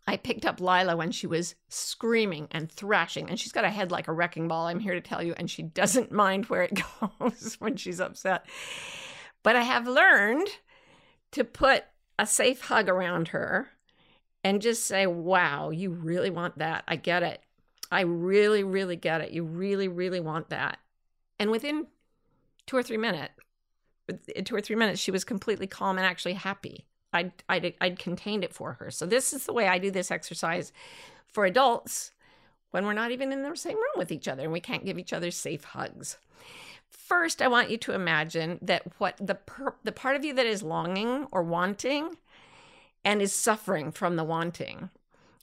I 0.06 0.16
picked 0.16 0.46
up 0.46 0.60
Lila 0.60 0.96
when 0.96 1.10
she 1.10 1.26
was 1.26 1.56
screaming 1.68 2.46
and 2.52 2.70
thrashing, 2.70 3.28
and 3.28 3.40
she's 3.40 3.50
got 3.50 3.64
a 3.64 3.70
head 3.70 3.90
like 3.90 4.06
a 4.06 4.12
wrecking 4.12 4.46
ball, 4.46 4.68
I'm 4.68 4.78
here 4.78 4.94
to 4.94 5.00
tell 5.00 5.20
you, 5.20 5.34
and 5.36 5.50
she 5.50 5.64
doesn't 5.64 6.12
mind 6.24 6.46
where 6.46 6.62
it 6.62 6.80
goes 7.20 7.56
when 7.58 7.76
she's 7.76 8.00
upset. 8.00 8.46
But 9.42 9.56
I 9.56 9.62
have 9.62 9.88
learned 9.88 10.46
to 11.32 11.42
put 11.42 11.86
a 12.20 12.26
safe 12.26 12.60
hug 12.60 12.88
around 12.88 13.28
her 13.28 13.68
and 14.44 14.62
just 14.62 14.86
say, 14.86 15.08
wow, 15.08 15.70
you 15.70 15.90
really 15.90 16.30
want 16.30 16.58
that. 16.58 16.84
I 16.86 16.94
get 16.94 17.24
it. 17.24 17.42
I 17.90 18.02
really, 18.02 18.62
really 18.62 18.94
get 18.94 19.22
it. 19.22 19.32
You 19.32 19.42
really, 19.42 19.88
really 19.88 20.20
want 20.20 20.50
that. 20.50 20.78
And 21.38 21.50
within 21.50 21.88
two 22.66 22.76
or 22.76 22.82
three 22.82 22.96
minutes, 22.96 23.32
eh, 24.08 24.42
two 24.42 24.54
or 24.54 24.60
three 24.60 24.76
minutes, 24.76 25.00
she 25.00 25.10
was 25.10 25.24
completely 25.24 25.66
calm 25.66 25.96
and 25.96 26.06
actually 26.06 26.34
happy. 26.34 26.86
I'd, 27.12 27.32
I'd, 27.48 27.74
I'd 27.80 27.98
contained 27.98 28.44
it 28.44 28.52
for 28.52 28.74
her. 28.74 28.90
So 28.90 29.06
this 29.06 29.32
is 29.32 29.46
the 29.46 29.52
way 29.52 29.68
I 29.68 29.78
do 29.78 29.90
this 29.90 30.10
exercise 30.10 30.72
for 31.32 31.44
adults 31.44 32.12
when 32.70 32.84
we're 32.84 32.92
not 32.92 33.10
even 33.10 33.32
in 33.32 33.42
the 33.42 33.56
same 33.56 33.76
room 33.76 33.96
with 33.96 34.12
each 34.12 34.28
other 34.28 34.42
and 34.42 34.52
we 34.52 34.60
can't 34.60 34.84
give 34.84 34.98
each 34.98 35.12
other 35.12 35.30
safe 35.30 35.64
hugs. 35.64 36.18
First, 36.88 37.40
I 37.40 37.48
want 37.48 37.70
you 37.70 37.78
to 37.78 37.92
imagine 37.92 38.58
that 38.62 38.82
what 38.98 39.16
the 39.20 39.34
per- 39.34 39.76
the 39.84 39.92
part 39.92 40.16
of 40.16 40.24
you 40.24 40.34
that 40.34 40.46
is 40.46 40.62
longing 40.62 41.26
or 41.32 41.42
wanting 41.42 42.16
and 43.04 43.22
is 43.22 43.32
suffering 43.32 43.92
from 43.92 44.16
the 44.16 44.24
wanting 44.24 44.90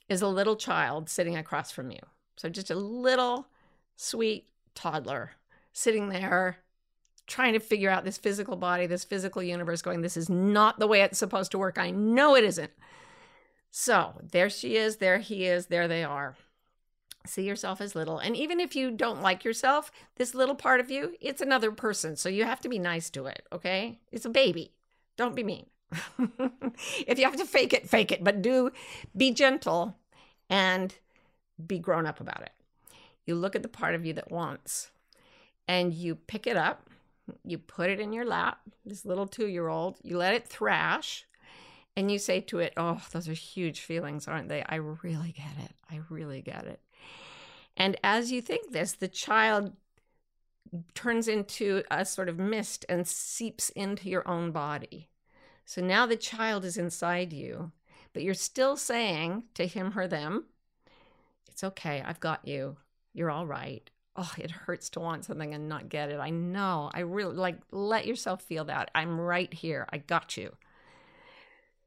is 0.08 0.20
a 0.22 0.28
little 0.28 0.56
child 0.56 1.08
sitting 1.08 1.36
across 1.36 1.70
from 1.70 1.90
you. 1.90 2.00
So 2.36 2.48
just 2.48 2.70
a 2.70 2.74
little 2.74 3.48
sweet 3.96 4.48
toddler 4.74 5.32
sitting 5.72 6.08
there 6.08 6.58
trying 7.26 7.54
to 7.54 7.60
figure 7.60 7.90
out 7.90 8.04
this 8.04 8.18
physical 8.18 8.56
body, 8.56 8.86
this 8.86 9.04
physical 9.04 9.42
universe, 9.42 9.82
going, 9.82 10.02
This 10.02 10.16
is 10.16 10.28
not 10.28 10.78
the 10.78 10.86
way 10.86 11.02
it's 11.02 11.18
supposed 11.18 11.50
to 11.52 11.58
work. 11.58 11.78
I 11.78 11.90
know 11.90 12.36
it 12.36 12.44
isn't. 12.44 12.72
So 13.70 14.14
there 14.22 14.50
she 14.50 14.76
is, 14.76 14.96
there 14.96 15.18
he 15.18 15.46
is, 15.46 15.66
there 15.66 15.88
they 15.88 16.04
are. 16.04 16.36
See 17.26 17.42
yourself 17.42 17.80
as 17.80 17.94
little. 17.94 18.18
And 18.18 18.36
even 18.36 18.60
if 18.60 18.76
you 18.76 18.90
don't 18.90 19.22
like 19.22 19.44
yourself, 19.44 19.90
this 20.16 20.34
little 20.34 20.54
part 20.54 20.78
of 20.78 20.90
you, 20.90 21.14
it's 21.20 21.40
another 21.40 21.72
person. 21.72 22.16
So 22.16 22.28
you 22.28 22.44
have 22.44 22.60
to 22.60 22.68
be 22.68 22.78
nice 22.78 23.10
to 23.10 23.26
it, 23.26 23.44
okay? 23.50 23.98
It's 24.12 24.26
a 24.26 24.30
baby. 24.30 24.72
Don't 25.16 25.34
be 25.34 25.42
mean. 25.42 25.66
if 27.06 27.18
you 27.18 27.24
have 27.24 27.36
to 27.36 27.44
fake 27.44 27.72
it, 27.72 27.88
fake 27.88 28.12
it, 28.12 28.22
but 28.22 28.42
do 28.42 28.70
be 29.16 29.32
gentle 29.32 29.96
and 30.50 30.94
be 31.66 31.78
grown 31.78 32.06
up 32.06 32.20
about 32.20 32.42
it. 32.42 32.52
You 33.26 33.34
look 33.34 33.56
at 33.56 33.62
the 33.62 33.68
part 33.68 33.94
of 33.94 34.04
you 34.04 34.12
that 34.14 34.30
wants 34.30 34.90
and 35.66 35.92
you 35.92 36.14
pick 36.14 36.46
it 36.46 36.56
up, 36.56 36.90
you 37.44 37.58
put 37.58 37.90
it 37.90 38.00
in 38.00 38.12
your 38.12 38.24
lap, 38.24 38.58
this 38.84 39.04
little 39.04 39.26
two 39.26 39.46
year 39.46 39.68
old, 39.68 39.98
you 40.02 40.16
let 40.16 40.34
it 40.34 40.46
thrash, 40.46 41.26
and 41.96 42.10
you 42.10 42.18
say 42.18 42.40
to 42.40 42.58
it, 42.58 42.72
Oh, 42.76 43.00
those 43.12 43.28
are 43.28 43.34
huge 43.34 43.80
feelings, 43.80 44.28
aren't 44.28 44.48
they? 44.48 44.64
I 44.68 44.76
really 44.76 45.32
get 45.32 45.64
it. 45.64 45.72
I 45.90 46.00
really 46.08 46.42
get 46.42 46.66
it. 46.66 46.80
And 47.76 47.96
as 48.04 48.30
you 48.30 48.40
think 48.40 48.70
this, 48.70 48.92
the 48.92 49.08
child 49.08 49.72
turns 50.94 51.28
into 51.28 51.82
a 51.90 52.04
sort 52.04 52.28
of 52.28 52.38
mist 52.38 52.84
and 52.88 53.06
seeps 53.06 53.68
into 53.70 54.08
your 54.08 54.26
own 54.28 54.50
body. 54.50 55.08
So 55.64 55.80
now 55.80 56.06
the 56.06 56.16
child 56.16 56.64
is 56.64 56.76
inside 56.76 57.32
you, 57.32 57.72
but 58.12 58.22
you're 58.22 58.34
still 58.34 58.76
saying 58.76 59.44
to 59.54 59.66
him, 59.66 59.92
her, 59.92 60.06
them, 60.06 60.46
It's 61.50 61.64
okay. 61.64 62.02
I've 62.04 62.20
got 62.20 62.46
you. 62.46 62.76
You're 63.12 63.30
all 63.30 63.46
right. 63.46 63.88
Oh, 64.16 64.32
it 64.38 64.50
hurts 64.50 64.90
to 64.90 65.00
want 65.00 65.24
something 65.24 65.54
and 65.54 65.68
not 65.68 65.88
get 65.88 66.10
it. 66.10 66.20
I 66.20 66.30
know. 66.30 66.90
I 66.94 67.00
really 67.00 67.34
like 67.34 67.58
let 67.72 68.06
yourself 68.06 68.42
feel 68.42 68.64
that. 68.66 68.90
I'm 68.94 69.20
right 69.20 69.52
here. 69.52 69.86
I 69.90 69.98
got 69.98 70.36
you. 70.36 70.56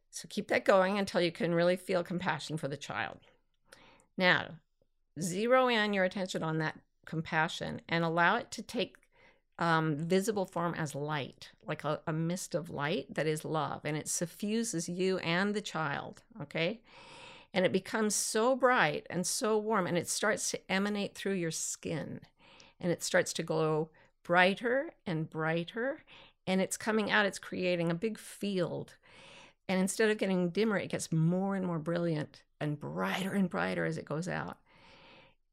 So 0.09 0.27
keep 0.29 0.47
that 0.49 0.65
going 0.65 0.97
until 0.97 1.21
you 1.21 1.31
can 1.31 1.53
really 1.53 1.75
feel 1.75 2.03
compassion 2.03 2.57
for 2.57 2.67
the 2.67 2.77
child. 2.77 3.19
Now, 4.17 4.55
zero 5.21 5.67
in 5.67 5.93
your 5.93 6.03
attention 6.05 6.43
on 6.43 6.57
that 6.57 6.79
compassion 7.05 7.81
and 7.87 8.03
allow 8.03 8.35
it 8.35 8.51
to 8.51 8.61
take 8.61 8.97
um, 9.59 9.95
visible 9.95 10.45
form 10.45 10.73
as 10.75 10.95
light, 10.95 11.51
like 11.65 11.83
a, 11.83 12.01
a 12.05 12.13
mist 12.13 12.55
of 12.55 12.69
light 12.69 13.13
that 13.13 13.27
is 13.27 13.45
love, 13.45 13.81
and 13.85 13.97
it 13.97 14.07
suffuses 14.07 14.87
you 14.87 15.17
and 15.19 15.53
the 15.53 15.61
child. 15.61 16.23
Okay. 16.41 16.81
And 17.57 17.65
it 17.65 17.71
becomes 17.71 18.13
so 18.13 18.55
bright 18.55 19.07
and 19.09 19.25
so 19.25 19.57
warm, 19.57 19.87
and 19.87 19.97
it 19.97 20.07
starts 20.07 20.51
to 20.51 20.71
emanate 20.71 21.15
through 21.15 21.33
your 21.33 21.51
skin, 21.51 22.21
and 22.79 22.91
it 22.91 23.01
starts 23.01 23.33
to 23.33 23.43
glow 23.43 23.89
brighter 24.23 24.91
and 25.05 25.29
brighter, 25.29 26.03
and 26.45 26.61
it's 26.61 26.77
coming 26.77 27.09
out, 27.09 27.25
it's 27.25 27.39
creating 27.39 27.89
a 27.89 27.95
big 27.95 28.17
field 28.17 28.93
and 29.67 29.79
instead 29.79 30.09
of 30.09 30.17
getting 30.17 30.49
dimmer, 30.49 30.77
it 30.77 30.89
gets 30.89 31.11
more 31.11 31.55
and 31.55 31.65
more 31.65 31.79
brilliant 31.79 32.43
and 32.59 32.79
brighter 32.79 33.33
and 33.33 33.49
brighter 33.49 33.85
as 33.85 33.97
it 33.97 34.05
goes 34.05 34.27
out. 34.27 34.57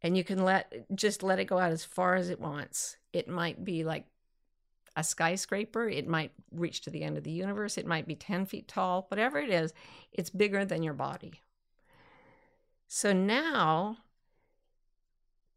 And 0.03 0.17
you 0.17 0.25
can 0.25 0.45
let 0.45 0.73
just 0.95 1.23
let 1.23 1.39
it 1.39 1.47
go 1.47 1.59
out 1.59 1.73
as 1.73 1.85
far 1.85 2.15
as 2.15 2.31
it 2.31 2.41
wants. 2.41 2.97
It 3.13 3.29
might 3.29 3.65
be 3.65 3.85
like 3.85 4.05
a 4.97 5.03
skyscraper, 5.03 5.89
it 5.89 6.07
might 6.07 6.31
reach 6.53 6.83
to 6.83 6.91
the 6.91 7.03
end 7.03 7.19
of 7.19 7.25
the 7.25 7.33
universe, 7.33 7.77
it 7.77 7.87
might 7.87 8.07
be 8.07 8.15
10 8.15 8.47
feet 8.47 8.69
tall, 8.69 9.07
whatever 9.09 9.41
it 9.41 9.51
is, 9.51 9.73
it's 10.13 10.31
bigger 10.31 10.65
than 10.65 10.85
your 10.85 10.95
body. 10.95 11.41
So 12.97 13.13
now 13.13 13.97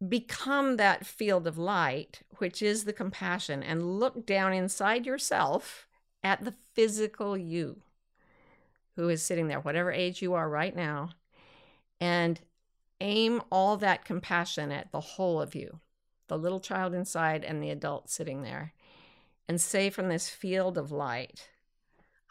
become 0.06 0.78
that 0.78 1.06
field 1.06 1.46
of 1.46 1.56
light, 1.56 2.22
which 2.40 2.64
is 2.64 2.84
the 2.84 2.94
compassion, 2.94 3.62
and 3.62 4.00
look 4.00 4.26
down 4.26 4.54
inside 4.54 5.06
yourself 5.06 5.88
at 6.24 6.44
the 6.44 6.56
physical 6.74 7.38
you 7.38 7.84
who 8.96 9.08
is 9.08 9.22
sitting 9.22 9.50
there, 9.50 9.60
whatever 9.60 9.92
age 9.92 10.20
you 10.20 10.34
are 10.34 10.50
right 10.50 10.76
now, 10.76 11.12
and 12.02 12.42
aim 13.02 13.44
all 13.52 13.78
that 13.78 14.04
compassion 14.04 14.72
at 14.72 14.92
the 14.92 15.00
whole 15.00 15.40
of 15.40 15.54
you, 15.54 15.80
the 16.30 16.40
little 16.40 16.60
child 16.60 16.96
inside 16.96 17.44
and 17.44 17.62
the 17.62 17.70
adult 17.70 18.10
sitting 18.10 18.42
there, 18.42 18.74
and 19.48 19.62
say 19.62 19.92
from 19.92 20.10
this 20.10 20.28
field 20.28 20.76
of 20.76 20.92
light, 20.92 21.50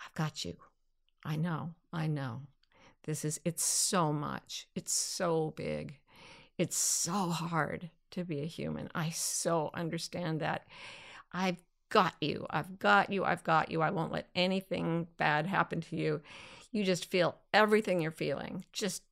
I've 0.04 0.14
got 0.14 0.44
you. 0.44 0.56
I 1.24 1.36
know, 1.36 1.74
I 1.92 2.08
know. 2.08 2.40
This 3.06 3.24
is, 3.24 3.40
it's 3.44 3.64
so 3.64 4.12
much. 4.12 4.66
It's 4.74 4.92
so 4.92 5.54
big. 5.56 5.98
It's 6.58 6.76
so 6.76 7.28
hard 7.28 7.90
to 8.12 8.24
be 8.24 8.42
a 8.42 8.46
human. 8.46 8.88
I 8.94 9.10
so 9.10 9.70
understand 9.74 10.40
that. 10.40 10.66
I've 11.32 11.62
got 11.88 12.14
you. 12.20 12.46
I've 12.50 12.78
got 12.78 13.10
you. 13.12 13.24
I've 13.24 13.44
got 13.44 13.70
you. 13.70 13.82
I 13.82 13.90
won't 13.90 14.12
let 14.12 14.28
anything 14.34 15.06
bad 15.16 15.46
happen 15.46 15.80
to 15.82 15.96
you. 15.96 16.20
You 16.72 16.84
just 16.84 17.10
feel 17.10 17.36
everything 17.54 18.00
you're 18.00 18.10
feeling. 18.10 18.64
Just 18.72 19.02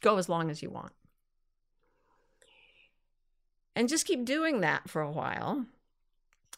go 0.00 0.16
as 0.16 0.28
long 0.28 0.50
as 0.50 0.62
you 0.62 0.70
want. 0.70 0.92
And 3.76 3.88
just 3.88 4.06
keep 4.06 4.24
doing 4.24 4.60
that 4.60 4.88
for 4.88 5.02
a 5.02 5.10
while 5.10 5.66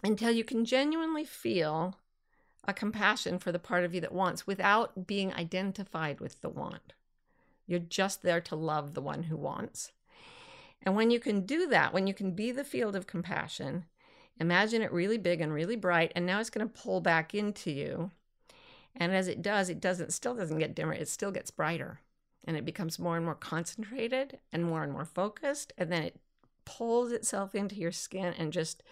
until 0.04 0.30
you 0.30 0.44
can 0.44 0.64
genuinely 0.64 1.24
feel 1.24 1.98
a 2.66 2.74
compassion 2.74 3.38
for 3.38 3.52
the 3.52 3.58
part 3.58 3.84
of 3.84 3.94
you 3.94 4.00
that 4.00 4.12
wants 4.12 4.46
without 4.46 5.06
being 5.06 5.32
identified 5.34 6.20
with 6.20 6.40
the 6.40 6.48
want. 6.48 6.92
You're 7.66 7.78
just 7.78 8.22
there 8.22 8.40
to 8.42 8.56
love 8.56 8.94
the 8.94 9.02
one 9.02 9.24
who 9.24 9.36
wants. 9.36 9.92
And 10.82 10.94
when 10.94 11.10
you 11.10 11.18
can 11.18 11.46
do 11.46 11.66
that, 11.68 11.92
when 11.92 12.06
you 12.06 12.14
can 12.14 12.32
be 12.32 12.52
the 12.52 12.64
field 12.64 12.94
of 12.94 13.06
compassion, 13.06 13.84
imagine 14.38 14.82
it 14.82 14.92
really 14.92 15.18
big 15.18 15.40
and 15.40 15.52
really 15.52 15.76
bright, 15.76 16.12
and 16.14 16.26
now 16.26 16.40
it's 16.40 16.50
going 16.50 16.66
to 16.66 16.82
pull 16.82 17.00
back 17.00 17.34
into 17.34 17.70
you 17.70 18.10
and 18.96 19.14
as 19.14 19.28
it 19.28 19.42
does, 19.42 19.68
it 19.68 19.80
doesn't 19.80 20.12
still 20.12 20.34
doesn't 20.34 20.58
get 20.58 20.74
dimmer, 20.74 20.94
it 20.94 21.08
still 21.08 21.30
gets 21.30 21.50
brighter. 21.50 22.00
And 22.44 22.56
it 22.56 22.64
becomes 22.64 22.98
more 22.98 23.16
and 23.16 23.24
more 23.24 23.34
concentrated 23.34 24.38
and 24.52 24.64
more 24.64 24.82
and 24.82 24.92
more 24.92 25.04
focused. 25.04 25.72
And 25.76 25.90
then 25.90 26.02
it 26.02 26.16
pulls 26.64 27.12
itself 27.12 27.54
into 27.54 27.74
your 27.74 27.92
skin 27.92 28.34
and 28.38 28.52
just 28.52 28.82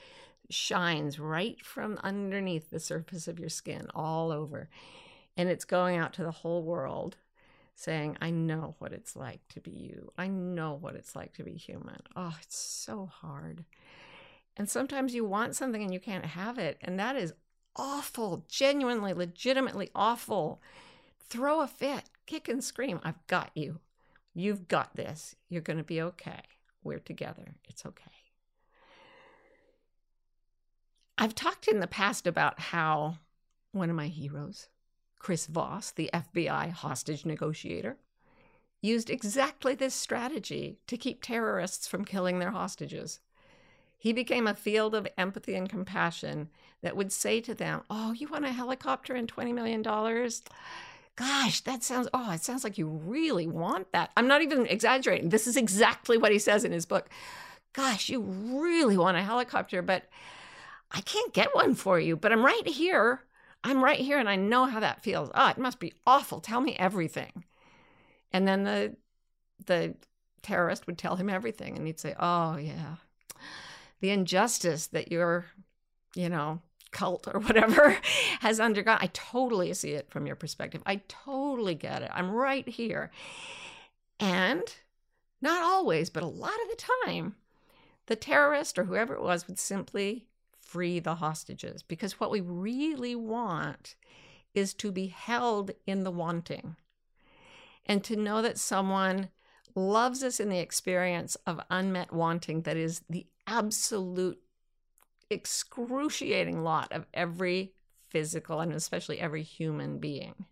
shines 0.50 1.18
right 1.18 1.64
from 1.64 1.98
underneath 2.02 2.70
the 2.70 2.80
surface 2.80 3.28
of 3.28 3.38
your 3.38 3.48
skin 3.48 3.86
all 3.94 4.30
over. 4.30 4.68
And 5.36 5.48
it's 5.48 5.64
going 5.64 5.96
out 5.96 6.12
to 6.14 6.22
the 6.22 6.30
whole 6.30 6.62
world 6.62 7.16
saying, 7.74 8.16
I 8.20 8.30
know 8.30 8.76
what 8.78 8.92
it's 8.92 9.16
like 9.16 9.40
to 9.48 9.60
be 9.60 9.72
you. 9.72 10.12
I 10.16 10.28
know 10.28 10.78
what 10.80 10.94
it's 10.94 11.16
like 11.16 11.32
to 11.34 11.42
be 11.42 11.54
human. 11.54 12.00
Oh, 12.14 12.36
it's 12.40 12.56
so 12.56 13.06
hard. 13.06 13.64
And 14.56 14.68
sometimes 14.68 15.14
you 15.14 15.24
want 15.24 15.56
something 15.56 15.82
and 15.82 15.92
you 15.92 15.98
can't 15.98 16.24
have 16.24 16.58
it. 16.58 16.78
And 16.80 16.98
that 17.00 17.16
is 17.16 17.34
awful, 17.76 18.44
genuinely, 18.48 19.12
legitimately 19.12 19.90
awful. 19.94 20.62
Throw 21.28 21.60
a 21.60 21.66
fit, 21.66 22.04
kick 22.26 22.48
and 22.48 22.62
scream. 22.62 23.00
I've 23.02 23.26
got 23.26 23.50
you. 23.54 23.80
You've 24.34 24.68
got 24.68 24.94
this. 24.94 25.34
You're 25.48 25.62
going 25.62 25.78
to 25.78 25.84
be 25.84 26.00
okay. 26.00 26.42
We're 26.84 27.00
together. 27.00 27.56
It's 27.68 27.84
okay. 27.84 28.13
I've 31.16 31.34
talked 31.34 31.68
in 31.68 31.80
the 31.80 31.86
past 31.86 32.26
about 32.26 32.58
how 32.58 33.18
one 33.72 33.90
of 33.90 33.96
my 33.96 34.08
heroes, 34.08 34.68
Chris 35.18 35.46
Voss, 35.46 35.90
the 35.90 36.10
FBI 36.12 36.70
hostage 36.70 37.24
negotiator, 37.24 37.96
used 38.82 39.08
exactly 39.08 39.74
this 39.74 39.94
strategy 39.94 40.78
to 40.86 40.96
keep 40.96 41.22
terrorists 41.22 41.86
from 41.86 42.04
killing 42.04 42.38
their 42.38 42.50
hostages. 42.50 43.20
He 43.96 44.12
became 44.12 44.46
a 44.46 44.54
field 44.54 44.94
of 44.94 45.08
empathy 45.16 45.54
and 45.54 45.68
compassion 45.68 46.50
that 46.82 46.96
would 46.96 47.10
say 47.10 47.40
to 47.40 47.54
them, 47.54 47.82
Oh, 47.88 48.12
you 48.12 48.28
want 48.28 48.44
a 48.44 48.52
helicopter 48.52 49.14
and 49.14 49.32
$20 49.32 49.54
million? 49.54 49.82
Gosh, 51.16 51.60
that 51.60 51.82
sounds, 51.82 52.08
oh, 52.12 52.32
it 52.32 52.42
sounds 52.42 52.64
like 52.64 52.76
you 52.76 52.86
really 52.88 53.46
want 53.46 53.90
that. 53.92 54.10
I'm 54.16 54.26
not 54.26 54.42
even 54.42 54.66
exaggerating. 54.66 55.30
This 55.30 55.46
is 55.46 55.56
exactly 55.56 56.18
what 56.18 56.32
he 56.32 56.38
says 56.38 56.64
in 56.64 56.72
his 56.72 56.84
book. 56.84 57.08
Gosh, 57.72 58.10
you 58.10 58.20
really 58.20 58.98
want 58.98 59.16
a 59.16 59.22
helicopter, 59.22 59.80
but 59.80 60.04
I 60.94 61.00
can't 61.02 61.34
get 61.34 61.54
one 61.54 61.74
for 61.74 62.00
you, 62.00 62.16
but 62.16 62.32
I'm 62.32 62.44
right 62.44 62.66
here. 62.66 63.24
I'm 63.62 63.84
right 63.84 63.98
here 63.98 64.18
and 64.18 64.28
I 64.28 64.36
know 64.36 64.64
how 64.66 64.80
that 64.80 65.02
feels. 65.02 65.30
Oh, 65.34 65.48
it 65.48 65.58
must 65.58 65.80
be 65.80 65.92
awful. 66.06 66.40
Tell 66.40 66.60
me 66.60 66.76
everything. 66.78 67.44
And 68.32 68.48
then 68.48 68.64
the 68.64 68.96
the 69.66 69.94
terrorist 70.42 70.86
would 70.86 70.98
tell 70.98 71.16
him 71.16 71.28
everything 71.28 71.76
and 71.76 71.86
he'd 71.86 72.00
say, 72.00 72.14
"Oh, 72.18 72.56
yeah 72.56 72.96
the 74.04 74.10
injustice 74.10 74.88
that 74.88 75.10
your, 75.10 75.46
you 76.14 76.28
know, 76.28 76.60
cult 76.90 77.26
or 77.32 77.40
whatever 77.40 77.96
has 78.40 78.60
undergone. 78.60 78.98
I 79.00 79.08
totally 79.14 79.72
see 79.72 79.92
it 79.92 80.10
from 80.10 80.26
your 80.26 80.36
perspective. 80.36 80.82
I 80.84 80.96
totally 81.08 81.74
get 81.74 82.02
it. 82.02 82.10
I'm 82.12 82.30
right 82.30 82.68
here. 82.68 83.10
And 84.20 84.62
not 85.40 85.62
always, 85.62 86.10
but 86.10 86.22
a 86.22 86.26
lot 86.26 86.52
of 86.52 86.68
the 86.68 86.84
time, 87.06 87.36
the 88.04 88.14
terrorist 88.14 88.78
or 88.78 88.84
whoever 88.84 89.14
it 89.14 89.22
was 89.22 89.48
would 89.48 89.58
simply 89.58 90.26
free 90.66 90.98
the 90.98 91.16
hostages 91.16 91.82
because 91.82 92.18
what 92.18 92.30
we 92.30 92.40
really 92.40 93.14
want 93.14 93.96
is 94.54 94.74
to 94.74 94.90
be 94.92 95.08
held 95.08 95.70
in 95.86 96.04
the 96.04 96.10
wanting 96.10 96.76
and 97.86 98.02
to 98.04 98.16
know 98.16 98.40
that 98.40 98.58
someone 98.58 99.28
loves 99.74 100.22
us 100.22 100.38
in 100.40 100.48
the 100.48 100.58
experience 100.58 101.36
of 101.46 101.60
unmet 101.70 102.12
wanting 102.12 102.62
that 102.62 102.76
is 102.76 103.02
the 103.10 103.26
absolute 103.46 104.40
excruciating 105.30 106.62
lot 106.62 106.92
of 106.92 107.06
every 107.12 107.72
physical 108.08 108.60
and 108.60 108.72
especially 108.72 109.18
every 109.18 109.42
human 109.42 109.98
being. 109.98 110.46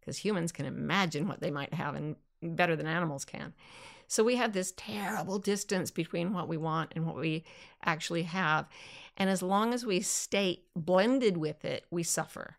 Because 0.00 0.18
humans 0.18 0.50
can 0.50 0.66
imagine 0.66 1.28
what 1.28 1.40
they 1.40 1.50
might 1.50 1.74
have 1.74 1.94
and 1.94 2.16
better 2.42 2.74
than 2.74 2.86
animals 2.86 3.24
can 3.24 3.52
so 4.10 4.24
we 4.24 4.36
have 4.36 4.52
this 4.52 4.74
terrible 4.76 5.38
distance 5.38 5.90
between 5.90 6.32
what 6.32 6.48
we 6.48 6.56
want 6.56 6.92
and 6.96 7.06
what 7.06 7.16
we 7.16 7.44
actually 7.84 8.24
have 8.24 8.68
and 9.16 9.30
as 9.30 9.42
long 9.42 9.72
as 9.72 9.86
we 9.86 10.00
stay 10.00 10.60
blended 10.74 11.36
with 11.36 11.64
it 11.64 11.86
we 11.90 12.02
suffer 12.02 12.56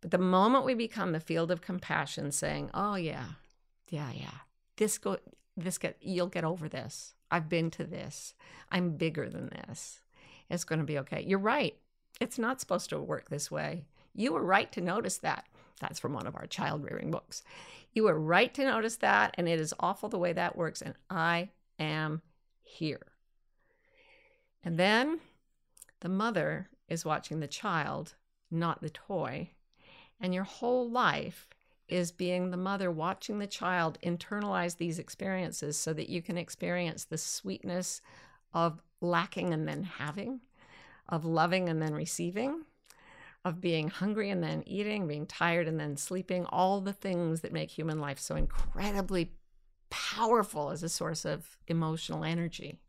but 0.00 0.10
the 0.10 0.18
moment 0.18 0.64
we 0.64 0.74
become 0.74 1.12
the 1.12 1.20
field 1.20 1.50
of 1.50 1.60
compassion 1.60 2.32
saying 2.32 2.70
oh 2.74 2.94
yeah 2.94 3.26
yeah 3.88 4.10
yeah 4.12 4.38
this 4.76 4.98
go 4.98 5.18
this 5.56 5.78
get 5.78 5.96
you'll 6.00 6.26
get 6.26 6.44
over 6.44 6.68
this 6.68 7.14
I've 7.30 7.48
been 7.48 7.70
to 7.72 7.84
this. 7.84 8.34
I'm 8.70 8.96
bigger 8.96 9.28
than 9.28 9.48
this. 9.48 10.00
It's 10.48 10.64
going 10.64 10.78
to 10.78 10.84
be 10.84 10.98
okay. 10.98 11.24
You're 11.26 11.38
right. 11.38 11.76
It's 12.20 12.38
not 12.38 12.60
supposed 12.60 12.90
to 12.90 13.00
work 13.00 13.28
this 13.28 13.50
way. 13.50 13.84
You 14.14 14.32
were 14.32 14.44
right 14.44 14.70
to 14.72 14.80
notice 14.80 15.18
that. 15.18 15.46
That's 15.80 15.98
from 15.98 16.12
one 16.12 16.26
of 16.26 16.36
our 16.36 16.46
child 16.46 16.84
rearing 16.84 17.10
books. 17.10 17.42
You 17.92 18.08
are 18.08 18.18
right 18.18 18.52
to 18.54 18.64
notice 18.64 18.96
that, 18.96 19.34
and 19.38 19.48
it 19.48 19.60
is 19.60 19.74
awful 19.80 20.08
the 20.08 20.18
way 20.18 20.32
that 20.32 20.56
works, 20.56 20.82
and 20.82 20.94
I 21.10 21.50
am 21.78 22.22
here. 22.62 23.06
And 24.62 24.78
then 24.78 25.20
the 26.00 26.08
mother 26.08 26.68
is 26.88 27.04
watching 27.04 27.40
the 27.40 27.46
child, 27.46 28.14
not 28.50 28.80
the 28.82 28.90
toy. 28.90 29.50
And 30.20 30.34
your 30.34 30.44
whole 30.44 30.88
life 30.90 31.48
is 31.88 32.10
being 32.10 32.50
the 32.50 32.56
mother 32.56 32.90
watching 32.90 33.38
the 33.38 33.46
child 33.46 33.98
internalize 34.02 34.76
these 34.76 34.98
experiences 34.98 35.78
so 35.78 35.92
that 35.92 36.08
you 36.08 36.20
can 36.20 36.36
experience 36.36 37.04
the 37.04 37.18
sweetness 37.18 38.00
of 38.52 38.82
lacking 39.00 39.52
and 39.52 39.68
then 39.68 39.84
having, 39.84 40.40
of 41.08 41.24
loving 41.24 41.68
and 41.68 41.80
then 41.80 41.94
receiving, 41.94 42.62
of 43.46 43.60
being 43.60 43.88
hungry 43.88 44.28
and 44.28 44.42
then 44.42 44.64
eating, 44.66 45.06
being 45.06 45.24
tired 45.24 45.68
and 45.68 45.78
then 45.78 45.96
sleeping, 45.96 46.44
all 46.46 46.80
the 46.80 46.92
things 46.92 47.42
that 47.42 47.52
make 47.52 47.70
human 47.70 48.00
life 48.00 48.18
so 48.18 48.34
incredibly 48.34 49.30
powerful 49.88 50.70
as 50.70 50.82
a 50.82 50.88
source 50.88 51.24
of 51.24 51.56
emotional 51.68 52.24
energy. 52.24 52.80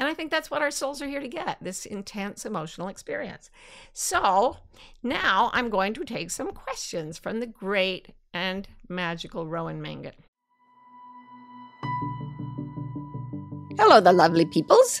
And 0.00 0.08
I 0.08 0.14
think 0.14 0.32
that's 0.32 0.50
what 0.50 0.60
our 0.60 0.72
souls 0.72 1.00
are 1.00 1.06
here 1.06 1.20
to 1.20 1.28
get 1.28 1.58
this 1.60 1.86
intense 1.86 2.44
emotional 2.44 2.88
experience. 2.88 3.48
So 3.92 4.56
now 5.04 5.50
I'm 5.52 5.70
going 5.70 5.94
to 5.94 6.04
take 6.04 6.32
some 6.32 6.50
questions 6.50 7.16
from 7.16 7.38
the 7.38 7.46
great 7.46 8.08
and 8.34 8.66
magical 8.88 9.46
Rowan 9.46 9.80
Mangan. 9.80 10.14
Hello, 13.78 14.00
the 14.00 14.12
lovely 14.12 14.46
peoples. 14.46 15.00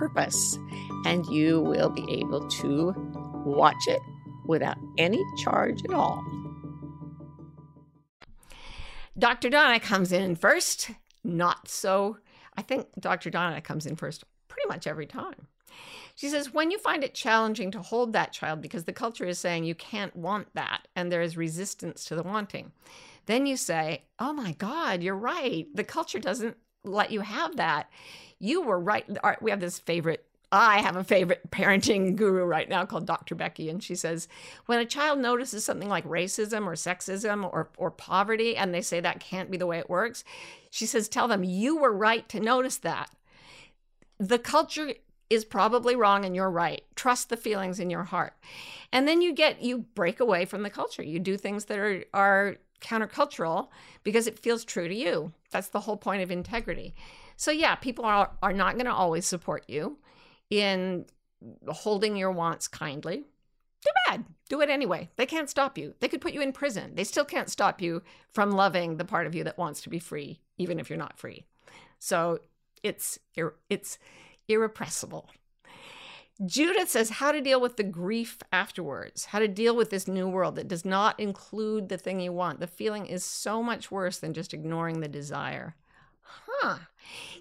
purpose, 0.00 0.58
and 1.04 1.26
you 1.26 1.60
will 1.60 1.90
be 1.90 2.10
able 2.10 2.48
to 2.48 2.94
watch 3.44 3.86
it 3.86 4.00
without 4.46 4.78
any 4.96 5.22
charge 5.42 5.84
at 5.84 5.92
all. 5.92 6.24
Dr. 9.18 9.50
Donna 9.50 9.78
comes 9.78 10.10
in 10.10 10.36
first. 10.36 10.90
Not 11.22 11.68
so. 11.68 12.16
I 12.56 12.62
think 12.62 12.86
Dr. 12.98 13.28
Donna 13.28 13.60
comes 13.60 13.84
in 13.84 13.94
first 13.94 14.24
pretty 14.48 14.66
much 14.68 14.86
every 14.86 15.04
time. 15.04 15.48
She 16.14 16.30
says, 16.30 16.52
when 16.52 16.70
you 16.70 16.78
find 16.78 17.04
it 17.04 17.12
challenging 17.14 17.70
to 17.72 17.82
hold 17.82 18.14
that 18.14 18.32
child 18.32 18.62
because 18.62 18.84
the 18.84 18.94
culture 18.94 19.26
is 19.26 19.38
saying 19.38 19.64
you 19.64 19.74
can't 19.74 20.16
want 20.16 20.48
that 20.54 20.88
and 20.96 21.12
there 21.12 21.22
is 21.22 21.36
resistance 21.36 22.06
to 22.06 22.14
the 22.14 22.22
wanting, 22.22 22.72
then 23.26 23.44
you 23.44 23.58
say, 23.58 24.04
oh 24.18 24.32
my 24.32 24.52
God, 24.52 25.02
you're 25.02 25.14
right. 25.14 25.66
The 25.74 25.84
culture 25.84 26.18
doesn't 26.18 26.56
let 26.84 27.10
you 27.10 27.20
have 27.20 27.56
that. 27.56 27.90
You 28.40 28.62
were 28.62 28.80
right. 28.80 29.06
We 29.40 29.50
have 29.50 29.60
this 29.60 29.78
favorite 29.78 30.24
I 30.52 30.80
have 30.80 30.96
a 30.96 31.04
favorite 31.04 31.50
parenting 31.50 32.16
guru 32.16 32.44
right 32.44 32.68
now 32.68 32.84
called 32.84 33.06
Dr. 33.06 33.34
Becky, 33.34 33.68
and 33.70 33.82
she 33.82 33.94
says 33.94 34.26
when 34.66 34.80
a 34.80 34.84
child 34.84 35.20
notices 35.20 35.64
something 35.64 35.88
like 35.88 36.04
racism 36.04 36.66
or 36.66 36.72
sexism 36.72 37.44
or, 37.44 37.68
or 37.76 37.90
poverty, 37.90 38.56
and 38.56 38.74
they 38.74 38.82
say 38.82 39.00
that 39.00 39.20
can't 39.20 39.50
be 39.50 39.56
the 39.56 39.66
way 39.66 39.78
it 39.78 39.88
works, 39.88 40.24
she 40.70 40.86
says, 40.86 41.08
tell 41.08 41.28
them 41.28 41.44
you 41.44 41.76
were 41.76 41.92
right 41.92 42.28
to 42.30 42.40
notice 42.40 42.78
that. 42.78 43.10
The 44.18 44.38
culture 44.38 44.92
is 45.30 45.44
probably 45.44 45.94
wrong 45.94 46.24
and 46.24 46.34
you're 46.34 46.50
right. 46.50 46.82
Trust 46.96 47.28
the 47.28 47.36
feelings 47.36 47.78
in 47.78 47.88
your 47.88 48.02
heart. 48.04 48.34
And 48.92 49.06
then 49.06 49.22
you 49.22 49.32
get, 49.32 49.62
you 49.62 49.78
break 49.94 50.18
away 50.18 50.44
from 50.44 50.64
the 50.64 50.70
culture. 50.70 51.04
You 51.04 51.20
do 51.20 51.36
things 51.36 51.66
that 51.66 51.78
are, 51.78 52.04
are 52.12 52.56
countercultural 52.80 53.68
because 54.02 54.26
it 54.26 54.38
feels 54.38 54.64
true 54.64 54.88
to 54.88 54.94
you. 54.94 55.32
That's 55.52 55.68
the 55.68 55.80
whole 55.80 55.96
point 55.96 56.22
of 56.22 56.32
integrity. 56.32 56.94
So, 57.40 57.50
yeah, 57.50 57.74
people 57.74 58.04
are, 58.04 58.32
are 58.42 58.52
not 58.52 58.74
going 58.74 58.84
to 58.84 58.92
always 58.92 59.24
support 59.24 59.64
you 59.66 59.96
in 60.50 61.06
holding 61.66 62.14
your 62.14 62.30
wants 62.30 62.68
kindly, 62.68 63.24
too 63.80 63.90
bad. 64.06 64.26
Do 64.50 64.60
it 64.60 64.68
anyway. 64.68 65.08
They 65.16 65.24
can't 65.24 65.48
stop 65.48 65.78
you. 65.78 65.94
They 66.00 66.08
could 66.08 66.20
put 66.20 66.34
you 66.34 66.42
in 66.42 66.52
prison. 66.52 66.96
They 66.96 67.04
still 67.04 67.24
can't 67.24 67.48
stop 67.48 67.80
you 67.80 68.02
from 68.28 68.50
loving 68.50 68.98
the 68.98 69.06
part 69.06 69.26
of 69.26 69.34
you 69.34 69.42
that 69.44 69.56
wants 69.56 69.80
to 69.80 69.88
be 69.88 69.98
free, 69.98 70.38
even 70.58 70.78
if 70.78 70.90
you're 70.90 70.98
not 70.98 71.18
free. 71.18 71.46
So 71.98 72.40
it's 72.82 73.18
it's 73.70 73.98
irrepressible. 74.46 75.30
Judith 76.44 76.90
says 76.90 77.08
how 77.08 77.32
to 77.32 77.40
deal 77.40 77.58
with 77.58 77.78
the 77.78 77.84
grief 77.84 78.36
afterwards, 78.52 79.24
how 79.24 79.38
to 79.38 79.48
deal 79.48 79.74
with 79.74 79.88
this 79.88 80.06
new 80.06 80.28
world 80.28 80.56
that 80.56 80.68
does 80.68 80.84
not 80.84 81.18
include 81.18 81.88
the 81.88 81.96
thing 81.96 82.20
you 82.20 82.34
want. 82.34 82.60
The 82.60 82.66
feeling 82.66 83.06
is 83.06 83.24
so 83.24 83.62
much 83.62 83.90
worse 83.90 84.18
than 84.18 84.34
just 84.34 84.52
ignoring 84.52 85.00
the 85.00 85.08
desire. 85.08 85.74
Huh. 86.46 86.78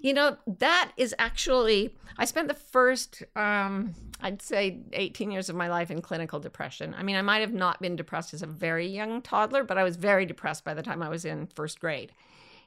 You 0.02 0.14
know, 0.14 0.38
that 0.60 0.92
is 0.98 1.14
actually, 1.20 1.96
I 2.18 2.26
spent 2.26 2.48
the 2.48 2.54
first, 2.54 3.24
um, 3.36 3.94
I'd 4.22 4.42
say 4.42 4.80
18 4.94 5.32
years 5.32 5.50
of 5.50 5.56
my 5.56 5.68
life 5.68 5.92
in 5.92 6.02
clinical 6.02 6.40
depression. 6.40 6.96
I 6.98 7.04
mean, 7.04 7.16
I 7.16 7.22
might 7.22 7.40
have 7.40 7.54
not 7.54 7.82
been 7.82 7.96
depressed 7.96 8.34
as 8.34 8.42
a 8.42 8.48
very 8.48 8.88
young 8.88 9.22
toddler, 9.22 9.64
but 9.64 9.78
I 9.78 9.84
was 9.84 9.96
very 9.96 10.26
depressed 10.26 10.64
by 10.64 10.74
the 10.74 10.84
time 10.84 11.04
I 11.04 11.10
was 11.10 11.26
in 11.26 11.48
first 11.48 11.80
grade. 11.80 12.14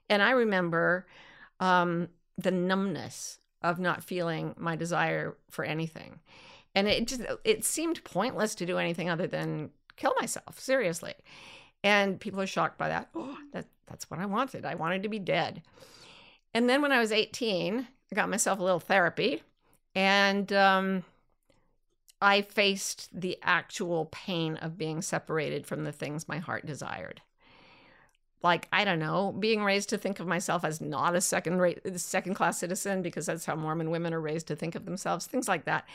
And 0.09 0.23
I 0.23 0.31
remember 0.31 1.07
um, 1.61 2.09
the 2.39 2.51
numbness 2.51 3.39
of 3.63 3.79
not 3.79 4.03
feeling 4.03 4.55
my 4.59 4.77
desire 4.77 5.37
for 5.51 5.65
anything. 5.65 6.21
And 6.75 6.89
it 6.89 7.07
just, 7.07 7.23
it 7.45 7.65
seemed 7.65 8.03
pointless 8.05 8.55
to 8.57 8.67
do 8.67 8.79
anything 8.79 9.11
other 9.11 9.27
than 9.27 9.71
kill 9.97 10.15
myself, 10.21 10.59
seriously. 10.59 11.15
And 11.85 12.21
people 12.21 12.41
are 12.41 12.47
shocked 12.47 12.79
by 12.79 12.89
that. 12.89 13.11
Oh, 13.15 13.37
that, 13.53 13.67
that's 13.87 14.11
what 14.11 14.21
I 14.21 14.27
wanted. 14.27 14.65
I 14.65 14.75
wanted 14.75 15.03
to 15.03 15.09
be 15.09 15.19
dead. 15.19 15.63
And 16.55 16.69
then 16.69 16.83
when 16.83 16.93
I 16.93 17.01
was 17.01 17.13
18, 17.13 17.87
I 18.11 18.15
got 18.15 18.29
myself 18.29 18.59
a 18.59 18.63
little 18.63 18.81
therapy 18.81 19.43
and 19.95 20.53
um, 20.53 21.05
I 22.21 22.43
faced 22.43 23.09
the 23.19 23.39
actual 23.43 24.07
pain 24.13 24.57
of 24.57 24.79
being 24.79 25.03
separated 25.03 25.67
from 25.67 25.85
the 25.85 25.93
things 25.93 26.29
my 26.29 26.39
heart 26.39 26.67
desired. 26.67 27.21
Like, 28.43 28.69
I 28.73 28.85
don't 28.85 28.99
know, 28.99 29.33
being 29.39 29.63
raised 29.65 29.89
to 29.91 29.99
think 29.99 30.19
of 30.19 30.27
myself 30.27 30.65
as 30.65 30.81
not 30.81 31.15
a 31.15 31.21
second 31.21 31.59
rate, 31.61 31.81
second 32.01 32.35
class 32.35 32.59
citizen 32.59 33.01
because 33.01 33.27
that's 33.27 33.47
how 33.47 33.55
Mormon 33.55 33.91
women 33.91 34.13
are 34.13 34.21
raised 34.21 34.49
to 34.49 34.57
think 34.57 34.75
of 34.75 34.85
themselves, 34.85 35.27
things 35.27 35.49
like 35.49 35.65
that. 35.65 35.87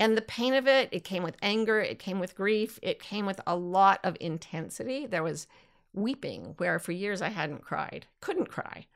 And 0.00 0.16
the 0.16 0.22
pain 0.22 0.54
of 0.54 0.68
it, 0.68 0.88
it 0.92 1.02
came 1.02 1.24
with 1.24 1.36
anger, 1.42 1.80
it 1.80 1.98
came 1.98 2.20
with 2.20 2.36
grief, 2.36 2.78
it 2.82 3.02
came 3.02 3.26
with 3.26 3.40
a 3.46 3.56
lot 3.56 3.98
of 4.04 4.16
intensity. 4.20 5.06
There 5.06 5.24
was 5.24 5.48
weeping 5.92 6.54
where 6.58 6.78
for 6.78 6.92
years 6.92 7.20
I 7.20 7.30
hadn't 7.30 7.62
cried, 7.62 8.06
couldn't 8.20 8.48
cry. 8.48 8.86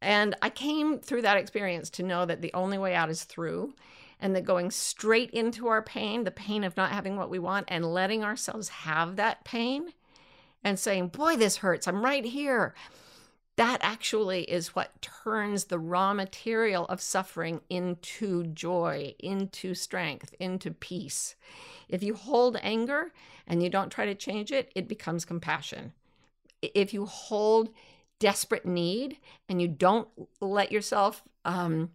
And 0.00 0.36
I 0.42 0.50
came 0.50 1.00
through 1.00 1.22
that 1.22 1.36
experience 1.36 1.90
to 1.90 2.02
know 2.02 2.24
that 2.24 2.40
the 2.40 2.54
only 2.54 2.78
way 2.78 2.94
out 2.94 3.10
is 3.10 3.24
through, 3.24 3.74
and 4.20 4.34
that 4.34 4.44
going 4.44 4.70
straight 4.70 5.30
into 5.30 5.68
our 5.68 5.82
pain, 5.82 6.24
the 6.24 6.30
pain 6.30 6.64
of 6.64 6.76
not 6.76 6.90
having 6.90 7.16
what 7.16 7.30
we 7.30 7.38
want, 7.38 7.66
and 7.68 7.92
letting 7.92 8.24
ourselves 8.24 8.68
have 8.68 9.16
that 9.16 9.44
pain 9.44 9.92
and 10.64 10.78
saying, 10.78 11.08
Boy, 11.08 11.36
this 11.36 11.58
hurts, 11.58 11.86
I'm 11.86 12.04
right 12.04 12.24
here. 12.24 12.74
That 13.56 13.78
actually 13.82 14.42
is 14.42 14.76
what 14.76 15.02
turns 15.02 15.64
the 15.64 15.80
raw 15.80 16.14
material 16.14 16.84
of 16.86 17.00
suffering 17.00 17.60
into 17.68 18.44
joy, 18.44 19.16
into 19.18 19.74
strength, 19.74 20.32
into 20.38 20.70
peace. 20.70 21.34
If 21.88 22.04
you 22.04 22.14
hold 22.14 22.56
anger 22.62 23.12
and 23.48 23.60
you 23.60 23.68
don't 23.68 23.90
try 23.90 24.06
to 24.06 24.14
change 24.14 24.52
it, 24.52 24.70
it 24.76 24.86
becomes 24.86 25.24
compassion. 25.24 25.92
If 26.62 26.94
you 26.94 27.06
hold 27.06 27.70
desperate 28.18 28.66
need 28.66 29.18
and 29.48 29.60
you 29.60 29.68
don't 29.68 30.08
let 30.40 30.72
yourself 30.72 31.22
um, 31.44 31.90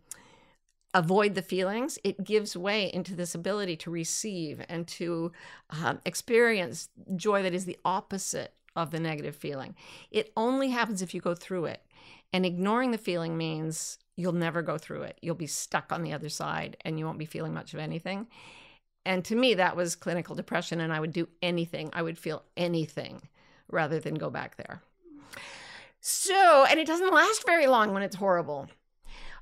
avoid 0.93 1.35
the 1.35 1.41
feelings, 1.41 1.97
it 2.03 2.23
gives 2.23 2.55
way 2.55 2.91
into 2.93 3.15
this 3.15 3.35
ability 3.35 3.75
to 3.77 3.91
receive 3.91 4.63
and 4.69 4.87
to 4.87 5.31
um, 5.69 5.99
experience 6.05 6.89
joy 7.15 7.41
that 7.43 7.53
is 7.53 7.65
the 7.65 7.79
opposite 7.83 8.53
of 8.75 8.91
the 8.91 8.99
negative 8.99 9.35
feeling. 9.35 9.75
It 10.11 10.31
only 10.35 10.69
happens 10.69 11.01
if 11.01 11.13
you 11.13 11.21
go 11.21 11.35
through 11.35 11.65
it. 11.65 11.81
And 12.31 12.47
ignoring 12.47 12.89
the 12.89 12.97
feeling 12.97 13.37
means 13.37 13.99
you'll 14.15 14.31
never 14.33 14.63
go 14.63 14.79
through 14.79 15.03
it. 15.03 15.19
You'll 15.21 15.35
be 15.35 15.45
stuck 15.45 15.91
on 15.91 16.01
the 16.01 16.13
other 16.13 16.29
side 16.29 16.77
and 16.81 16.97
you 16.97 17.05
won't 17.05 17.19
be 17.19 17.25
feeling 17.25 17.53
much 17.53 17.73
of 17.73 17.79
anything. 17.79 18.27
And 19.05 19.23
to 19.25 19.35
me, 19.35 19.53
that 19.55 19.75
was 19.75 19.95
clinical 19.95 20.35
depression, 20.35 20.79
and 20.79 20.93
I 20.93 20.99
would 20.99 21.11
do 21.11 21.27
anything, 21.41 21.89
I 21.93 22.01
would 22.01 22.17
feel 22.17 22.43
anything 22.55 23.27
rather 23.69 23.99
than 23.99 24.15
go 24.15 24.29
back 24.29 24.55
there. 24.55 24.81
So, 26.05 26.65
and 26.69 26.81
it 26.81 26.85
doesn't 26.85 27.13
last 27.13 27.45
very 27.45 27.65
long 27.65 27.93
when 27.93 28.03
it's 28.03 28.17
horrible. 28.17 28.67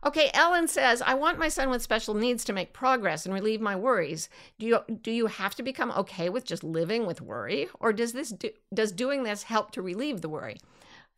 Okay, 0.06 0.30
Ellen 0.36 0.68
says, 0.68 1.02
I 1.02 1.16
want 1.16 1.40
my 1.40 1.48
son 1.48 1.72
with 1.72 1.82
special 1.82 2.14
needs 2.14 2.44
to 2.44 2.54
make 2.54 2.72
progress 2.72 3.26
and 3.26 3.34
relieve 3.34 3.60
my 3.62 3.76
worries. 3.76 4.30
Do 4.60 4.68
you 4.68 4.80
do 5.02 5.12
you 5.12 5.26
have 5.26 5.56
to 5.56 5.64
become 5.64 5.92
okay 5.92 6.30
with 6.30 6.46
just 6.46 6.64
living 6.64 7.08
with 7.08 7.20
worry 7.20 7.68
or 7.80 7.92
does 7.92 8.14
this 8.14 8.30
do, 8.30 8.52
does 8.72 8.92
doing 8.92 9.24
this 9.24 9.42
help 9.42 9.72
to 9.72 9.82
relieve 9.82 10.22
the 10.22 10.30
worry? 10.30 10.58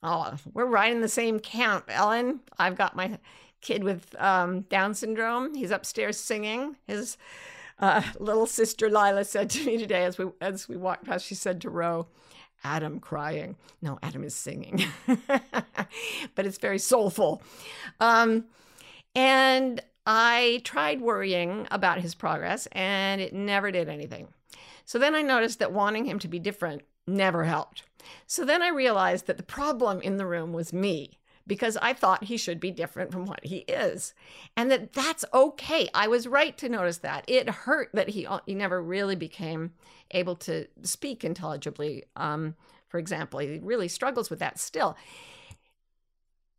Oh, 0.02 0.36
we're 0.54 0.66
right 0.66 0.94
in 0.94 1.02
the 1.02 1.10
same 1.10 1.42
camp, 1.42 1.86
Ellen. 1.90 2.40
I've 2.58 2.78
got 2.78 2.96
my 2.96 3.20
kid 3.60 3.84
with 3.84 4.16
um, 4.22 4.62
Down 4.62 4.94
syndrome. 4.94 5.56
He's 5.56 5.72
upstairs 5.72 6.18
singing. 6.18 6.78
His 6.88 7.18
uh, 7.80 8.02
little 8.18 8.46
sister 8.46 8.90
Lila 8.90 9.26
said 9.26 9.50
to 9.50 9.66
me 9.66 9.78
today 9.78 10.06
as 10.06 10.18
we 10.18 10.28
as 10.40 10.70
we 10.70 10.78
walked 10.78 11.04
past, 11.04 11.26
she 11.26 11.36
said 11.36 11.60
to 11.62 11.70
Ro, 11.70 12.08
Adam 12.64 13.00
crying. 13.00 13.56
No, 13.82 14.00
Adam 14.02 14.24
is 14.24 14.36
singing, 14.36 14.86
but 16.36 16.46
it's 16.46 16.58
very 16.58 16.80
soulful. 16.80 17.42
Um, 18.00 18.46
and 19.16 19.82
I 20.06 20.62
tried 20.64 21.02
worrying 21.02 21.68
about 21.72 22.00
his 22.00 22.16
progress, 22.16 22.68
and 22.72 23.22
it 23.22 23.34
never 23.34 23.72
did 23.72 23.90
anything. 23.90 24.28
So 24.86 25.00
then 25.00 25.16
I 25.16 25.22
noticed 25.22 25.60
that 25.60 25.72
wanting 25.72 26.06
him 26.06 26.20
to 26.20 26.28
be 26.28 26.40
different 26.40 26.82
never 27.08 27.44
helped. 27.44 27.84
So 28.28 28.46
then 28.46 28.62
I 28.62 28.70
realized 28.70 29.28
that 29.28 29.38
the 29.38 29.44
problem 29.44 30.02
in 30.02 30.18
the 30.18 30.26
room 30.26 30.54
was 30.54 30.74
me 30.74 31.20
because 31.46 31.78
I 31.78 31.94
thought 31.94 32.26
he 32.26 32.38
should 32.38 32.60
be 32.60 32.72
different 32.72 33.12
from 33.12 33.26
what 33.26 33.44
he 33.46 33.58
is. 33.60 34.14
And 34.56 34.72
that 34.72 34.94
that's 34.94 35.26
okay. 35.34 35.90
I 35.94 36.08
was 36.08 36.28
right 36.28 36.58
to 36.58 36.70
notice 36.70 37.00
that. 37.00 37.26
It 37.28 37.50
hurt 37.50 37.90
that 37.94 38.10
he, 38.10 38.28
he 38.46 38.56
never 38.56 38.82
really 38.82 39.16
became 39.16 39.74
able 40.12 40.36
to 40.38 40.68
speak 40.84 41.24
intelligibly. 41.24 42.06
Um, 42.16 42.56
for 42.88 42.98
example, 42.98 43.40
he 43.40 43.60
really 43.60 43.88
struggles 43.88 44.30
with 44.30 44.40
that 44.40 44.60
still. 44.60 44.96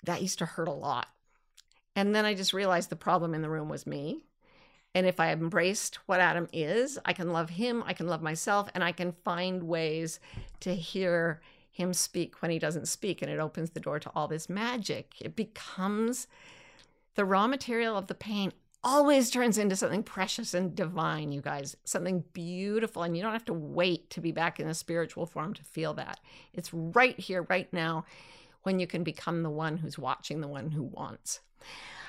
That 0.03 0.23
used 0.23 0.39
to 0.41 0.47
hurt 0.47 0.69
a 0.69 0.73
lot. 0.73 1.09
And 1.97 2.15
then 2.15 2.25
I 2.25 2.35
just 2.35 2.53
realized 2.53 2.91
the 2.91 2.97
problem 2.97 3.35
in 3.35 3.43
the 3.43 3.49
room 3.49 3.69
was 3.69 3.87
me. 3.87 4.25
And 4.95 5.07
if 5.07 5.19
I 5.19 5.33
embraced 5.33 5.97
what 6.07 6.21
Adam 6.21 6.49
is, 6.53 6.99
I 7.05 7.13
can 7.13 7.33
love 7.33 7.51
him, 7.51 7.83
I 7.85 7.95
can 7.95 8.07
love 8.07 8.23
myself, 8.23 8.69
and 8.75 8.85
I 8.85 8.93
can 8.93 9.13
find 9.25 9.65
ways 9.65 10.21
to 10.61 10.75
hear 10.75 11.41
him 11.75 11.93
speak 11.93 12.41
when 12.41 12.53
he 12.53 12.59
doesn't 12.61 12.87
speak. 12.87 13.21
And 13.21 13.31
it 13.31 13.41
opens 13.41 13.71
the 13.71 13.81
door 13.81 13.99
to 13.99 14.11
all 14.15 14.29
this 14.29 14.49
magic. 14.49 15.15
It 15.21 15.35
becomes 15.35 16.29
the 17.17 17.25
raw 17.25 17.47
material 17.49 17.97
of 17.99 18.07
the 18.07 18.15
pain 18.15 18.53
always 18.85 19.31
turns 19.31 19.59
into 19.59 19.75
something 19.75 20.03
precious 20.03 20.55
and 20.55 20.77
divine, 20.77 21.33
you 21.33 21.41
guys, 21.41 21.77
something 21.85 22.23
beautiful. 22.33 23.03
And 23.03 23.17
you 23.17 23.23
don't 23.23 23.33
have 23.33 23.45
to 23.47 23.53
wait 23.55 24.11
to 24.11 24.21
be 24.21 24.31
back 24.31 24.61
in 24.61 24.69
a 24.69 24.75
spiritual 24.75 25.27
form 25.27 25.55
to 25.55 25.65
feel 25.65 25.95
that. 25.95 26.21
It's 26.53 26.73
right 26.73 27.19
here, 27.19 27.47
right 27.49 27.73
now, 27.73 28.05
when 28.63 28.79
you 28.79 28.87
can 28.87 29.03
become 29.03 29.43
the 29.43 29.51
one 29.51 29.79
who's 29.79 29.99
watching 29.99 30.41
the 30.41 30.49
one 30.49 30.71
who 30.71 30.83
wants. 30.83 31.41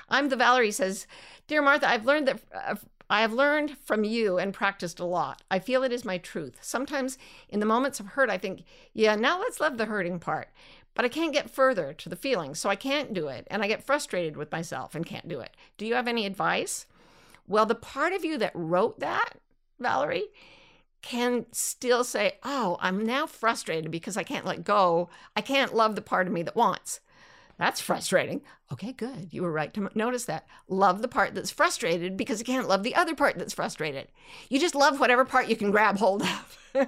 I'm 0.10 0.30
the 0.30 0.36
Valerie 0.36 0.72
says, 0.72 1.08
Dear 1.48 1.62
Martha, 1.62 1.90
I've 1.90 2.06
learned 2.06 2.28
that 2.28 2.42
uh, 2.54 2.76
I 3.10 3.22
have 3.22 3.34
learned 3.34 3.78
from 3.84 4.04
you 4.04 4.38
and 4.38 4.54
practiced 4.54 5.00
a 5.00 5.06
lot. 5.06 5.44
I 5.52 5.60
feel 5.60 5.84
it 5.84 5.92
is 5.92 6.06
my 6.06 6.18
truth. 6.18 6.58
Sometimes 6.62 7.18
in 7.50 7.60
the 7.60 7.66
moments 7.66 8.00
of 8.00 8.08
hurt, 8.08 8.30
I 8.30 8.38
think, 8.38 8.64
yeah, 8.94 9.16
now 9.16 9.40
let's 9.40 9.60
love 9.60 9.78
the 9.78 9.86
hurting 9.86 10.20
part. 10.20 10.50
But 10.96 11.06
I 11.06 11.10
can't 11.10 11.34
get 11.34 11.50
further 11.50 11.94
to 11.94 12.10
the 12.10 12.16
feelings, 12.16 12.60
so 12.60 12.70
I 12.70 12.76
can't 12.76 13.14
do 13.14 13.28
it. 13.28 13.46
And 13.52 13.62
I 13.62 13.68
get 13.68 13.84
frustrated 13.84 14.38
with 14.38 14.52
myself 14.52 14.96
and 14.96 15.06
can't 15.06 15.28
do 15.28 15.40
it. 15.40 15.56
Do 15.78 15.86
you 15.86 15.94
have 15.94 16.08
any 16.08 16.26
advice? 16.26 16.88
Well, 17.48 17.66
the 17.66 17.76
part 17.76 18.14
of 18.14 18.26
you 18.26 18.38
that 18.40 18.54
wrote 18.56 19.00
that, 19.02 19.34
Valerie, 19.80 20.30
can 21.02 21.46
still 21.52 22.04
say, 22.04 22.40
Oh, 22.44 22.78
I'm 22.80 23.06
now 23.06 23.28
frustrated 23.28 23.92
because 23.92 24.18
I 24.18 24.24
can't 24.24 24.46
let 24.46 24.64
go. 24.64 25.10
I 25.36 25.42
can't 25.42 25.76
love 25.76 25.96
the 25.96 26.02
part 26.02 26.26
of 26.26 26.34
me 26.34 26.42
that 26.44 26.56
wants. 26.56 27.02
That's 27.58 27.80
frustrating. 27.80 28.42
Okay, 28.72 28.92
good. 28.92 29.30
You 29.32 29.44
were 29.44 29.52
right 29.52 29.74
to 29.76 29.90
notice 29.96 30.26
that. 30.26 30.48
Love 30.68 31.02
the 31.02 31.08
part 31.08 31.36
that's 31.36 31.52
frustrated 31.52 32.18
because 32.18 32.40
you 32.40 32.46
can't 32.46 32.68
love 32.68 32.84
the 32.84 32.96
other 32.96 33.16
part 33.16 33.38
that's 33.38 33.54
frustrated. 33.54 34.08
You 34.50 34.60
just 34.60 34.76
love 34.76 35.00
whatever 35.00 35.24
part 35.24 35.48
you 35.48 35.56
can 35.56 35.72
grab 35.72 35.98
hold 35.98 36.24
of. 36.24 36.58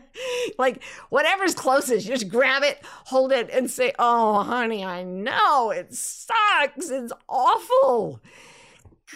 like 0.57 0.83
whatever's 1.09 1.55
closest, 1.55 2.05
you 2.05 2.13
just 2.13 2.29
grab 2.29 2.63
it, 2.63 2.79
hold 3.05 3.31
it, 3.31 3.49
and 3.51 3.71
say, 3.71 3.93
Oh, 3.97 4.43
honey, 4.43 4.83
I 4.83 5.03
know 5.03 5.71
it 5.71 5.93
sucks. 5.93 6.89
It's 6.89 7.13
awful. 7.29 8.19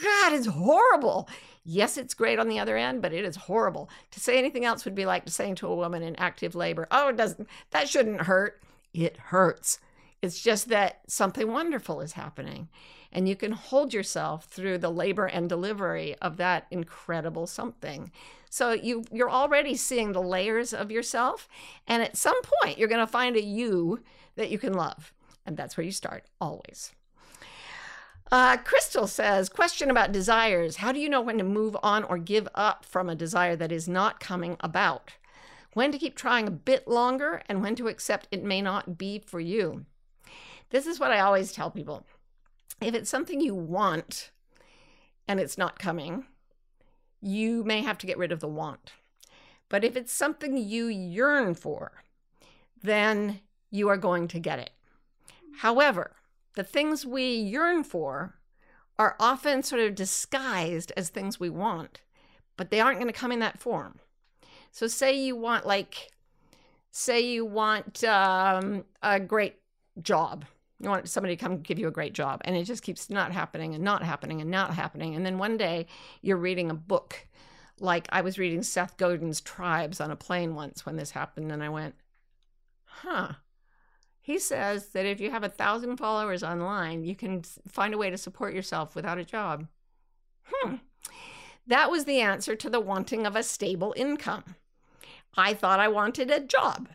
God, 0.01 0.33
it's 0.33 0.47
horrible. 0.47 1.27
Yes, 1.63 1.97
it's 1.97 2.13
great 2.13 2.39
on 2.39 2.47
the 2.47 2.59
other 2.59 2.77
end, 2.77 3.01
but 3.01 3.13
it 3.13 3.25
is 3.25 3.35
horrible. 3.35 3.89
To 4.11 4.19
say 4.19 4.37
anything 4.37 4.65
else 4.65 4.85
would 4.85 4.95
be 4.95 5.05
like 5.05 5.27
saying 5.29 5.55
to 5.55 5.67
a 5.67 5.75
woman 5.75 6.01
in 6.01 6.15
active 6.15 6.55
labor, 6.55 6.87
Oh, 6.91 7.09
it 7.09 7.17
doesn't, 7.17 7.47
that 7.71 7.89
shouldn't 7.89 8.21
hurt. 8.21 8.61
It 8.93 9.17
hurts. 9.17 9.79
It's 10.21 10.41
just 10.41 10.69
that 10.69 11.01
something 11.07 11.51
wonderful 11.51 12.01
is 12.01 12.13
happening. 12.13 12.69
And 13.11 13.27
you 13.27 13.35
can 13.35 13.51
hold 13.51 13.93
yourself 13.93 14.45
through 14.45 14.77
the 14.77 14.89
labor 14.89 15.25
and 15.25 15.49
delivery 15.49 16.15
of 16.21 16.37
that 16.37 16.67
incredible 16.71 17.47
something. 17.47 18.11
So 18.49 18.71
you 18.71 19.03
you're 19.11 19.29
already 19.29 19.75
seeing 19.75 20.11
the 20.11 20.21
layers 20.21 20.73
of 20.73 20.91
yourself. 20.91 21.49
And 21.87 22.03
at 22.03 22.17
some 22.17 22.39
point 22.43 22.77
you're 22.77 22.87
to 22.89 23.07
find 23.07 23.35
a 23.35 23.43
you 23.43 24.01
that 24.35 24.49
you 24.49 24.57
can 24.57 24.73
love. 24.73 25.13
And 25.45 25.57
that's 25.57 25.75
where 25.75 25.85
you 25.85 25.91
start 25.91 26.25
always. 26.39 26.91
Uh, 28.31 28.55
Crystal 28.55 29.07
says, 29.07 29.49
question 29.49 29.91
about 29.91 30.13
desires. 30.13 30.77
How 30.77 30.93
do 30.93 30.99
you 30.99 31.09
know 31.09 31.19
when 31.19 31.37
to 31.37 31.43
move 31.43 31.75
on 31.83 32.05
or 32.05 32.17
give 32.17 32.47
up 32.55 32.85
from 32.85 33.09
a 33.09 33.15
desire 33.15 33.57
that 33.57 33.73
is 33.73 33.89
not 33.89 34.21
coming 34.21 34.55
about? 34.61 35.11
When 35.73 35.91
to 35.91 35.97
keep 35.97 36.15
trying 36.15 36.47
a 36.47 36.51
bit 36.51 36.87
longer 36.87 37.41
and 37.49 37.61
when 37.61 37.75
to 37.75 37.89
accept 37.89 38.29
it 38.31 38.43
may 38.43 38.61
not 38.61 38.97
be 38.97 39.19
for 39.19 39.41
you? 39.41 39.85
This 40.71 40.87
is 40.87 40.99
what 40.99 41.11
I 41.11 41.19
always 41.19 41.51
tell 41.51 41.69
people 41.69 42.05
if 42.81 42.95
it's 42.95 43.09
something 43.09 43.39
you 43.39 43.53
want 43.53 44.31
and 45.27 45.39
it's 45.39 45.57
not 45.57 45.77
coming, 45.77 46.25
you 47.21 47.63
may 47.63 47.83
have 47.83 47.97
to 47.99 48.07
get 48.07 48.17
rid 48.17 48.31
of 48.31 48.39
the 48.39 48.47
want. 48.47 48.93
But 49.69 49.83
if 49.83 49.95
it's 49.95 50.11
something 50.11 50.57
you 50.57 50.87
yearn 50.87 51.53
for, 51.53 52.03
then 52.81 53.41
you 53.69 53.87
are 53.87 53.97
going 53.97 54.27
to 54.29 54.39
get 54.39 54.59
it. 54.59 54.71
However, 55.59 56.15
the 56.55 56.63
things 56.63 57.05
we 57.05 57.33
yearn 57.35 57.83
for 57.83 58.35
are 58.97 59.15
often 59.19 59.63
sort 59.63 59.81
of 59.81 59.95
disguised 59.95 60.91
as 60.97 61.09
things 61.09 61.39
we 61.39 61.49
want, 61.49 62.01
but 62.57 62.69
they 62.69 62.79
aren't 62.79 62.99
going 62.99 63.11
to 63.11 63.17
come 63.17 63.31
in 63.31 63.39
that 63.39 63.59
form. 63.59 63.99
So, 64.71 64.87
say 64.87 65.13
you 65.13 65.35
want, 65.35 65.65
like, 65.65 66.11
say 66.91 67.21
you 67.21 67.45
want 67.45 68.03
um, 68.03 68.85
a 69.01 69.19
great 69.19 69.55
job, 70.01 70.45
you 70.83 70.89
want 70.89 71.09
somebody 71.09 71.35
to 71.35 71.43
come 71.43 71.59
give 71.59 71.79
you 71.79 71.87
a 71.87 71.91
great 71.91 72.13
job 72.13 72.41
and 72.43 72.55
it 72.55 72.63
just 72.63 72.83
keeps 72.83 73.09
not 73.09 73.31
happening 73.31 73.75
and 73.75 73.83
not 73.83 74.03
happening 74.03 74.41
and 74.41 74.49
not 74.49 74.73
happening. 74.73 75.15
And 75.15 75.25
then 75.25 75.37
one 75.37 75.57
day 75.57 75.85
you're 76.21 76.37
reading 76.37 76.69
a 76.69 76.75
book. 76.75 77.27
Like 77.79 78.07
i 78.11 78.21
was 78.21 78.37
reading 78.37 78.61
seth 78.61 78.95
godin's 78.97 79.41
tribes 79.41 79.99
on 79.99 80.11
a 80.11 80.15
plane 80.15 80.53
once 80.53 80.85
when 80.85 80.97
this 80.97 81.11
happened 81.11 81.51
and 81.51 81.63
i 81.63 81.69
went 81.69 81.95
huh. 82.85 83.33
He 84.23 84.37
says 84.37 84.89
that 84.89 85.07
if 85.07 85.19
you 85.19 85.31
have 85.31 85.43
a 85.43 85.49
thousand 85.49 85.97
followers 85.97 86.43
online 86.43 87.03
you 87.03 87.15
can 87.15 87.41
find 87.67 87.95
a 87.95 87.97
way 87.97 88.11
to 88.11 88.19
support 88.19 88.53
yourself 88.53 88.95
without 88.95 89.17
a 89.17 89.25
job. 89.25 89.67
Hmm. 90.45 90.75
That 91.65 91.89
was 91.89 92.05
the 92.05 92.19
answer 92.19 92.55
to 92.55 92.69
the 92.69 92.79
wanting 92.79 93.25
of 93.25 93.35
a 93.35 93.41
stable 93.41 93.95
income. 93.97 94.55
I 95.35 95.55
thought 95.55 95.79
i 95.79 95.87
wanted 95.87 96.29
a 96.29 96.39
job. 96.39 96.87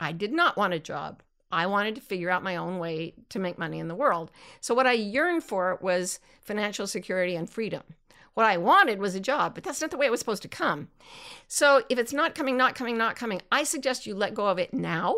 I 0.00 0.10
did 0.10 0.32
not 0.32 0.56
want 0.56 0.74
a 0.74 0.80
job 0.80 1.22
I 1.52 1.66
wanted 1.66 1.94
to 1.96 2.00
figure 2.00 2.30
out 2.30 2.42
my 2.42 2.56
own 2.56 2.78
way 2.78 3.14
to 3.28 3.38
make 3.38 3.58
money 3.58 3.78
in 3.78 3.88
the 3.88 3.94
world. 3.94 4.30
So, 4.60 4.74
what 4.74 4.86
I 4.86 4.92
yearned 4.92 5.44
for 5.44 5.78
was 5.80 6.18
financial 6.40 6.86
security 6.86 7.36
and 7.36 7.48
freedom. 7.48 7.82
What 8.34 8.46
I 8.46 8.56
wanted 8.56 8.98
was 8.98 9.14
a 9.14 9.20
job, 9.20 9.54
but 9.54 9.62
that's 9.62 9.82
not 9.82 9.90
the 9.90 9.98
way 9.98 10.06
it 10.06 10.10
was 10.10 10.20
supposed 10.20 10.42
to 10.42 10.48
come. 10.48 10.88
So, 11.46 11.84
if 11.88 11.98
it's 11.98 12.14
not 12.14 12.34
coming, 12.34 12.56
not 12.56 12.74
coming, 12.74 12.96
not 12.96 13.14
coming, 13.14 13.42
I 13.52 13.64
suggest 13.64 14.06
you 14.06 14.14
let 14.14 14.34
go 14.34 14.46
of 14.46 14.58
it 14.58 14.72
now, 14.72 15.14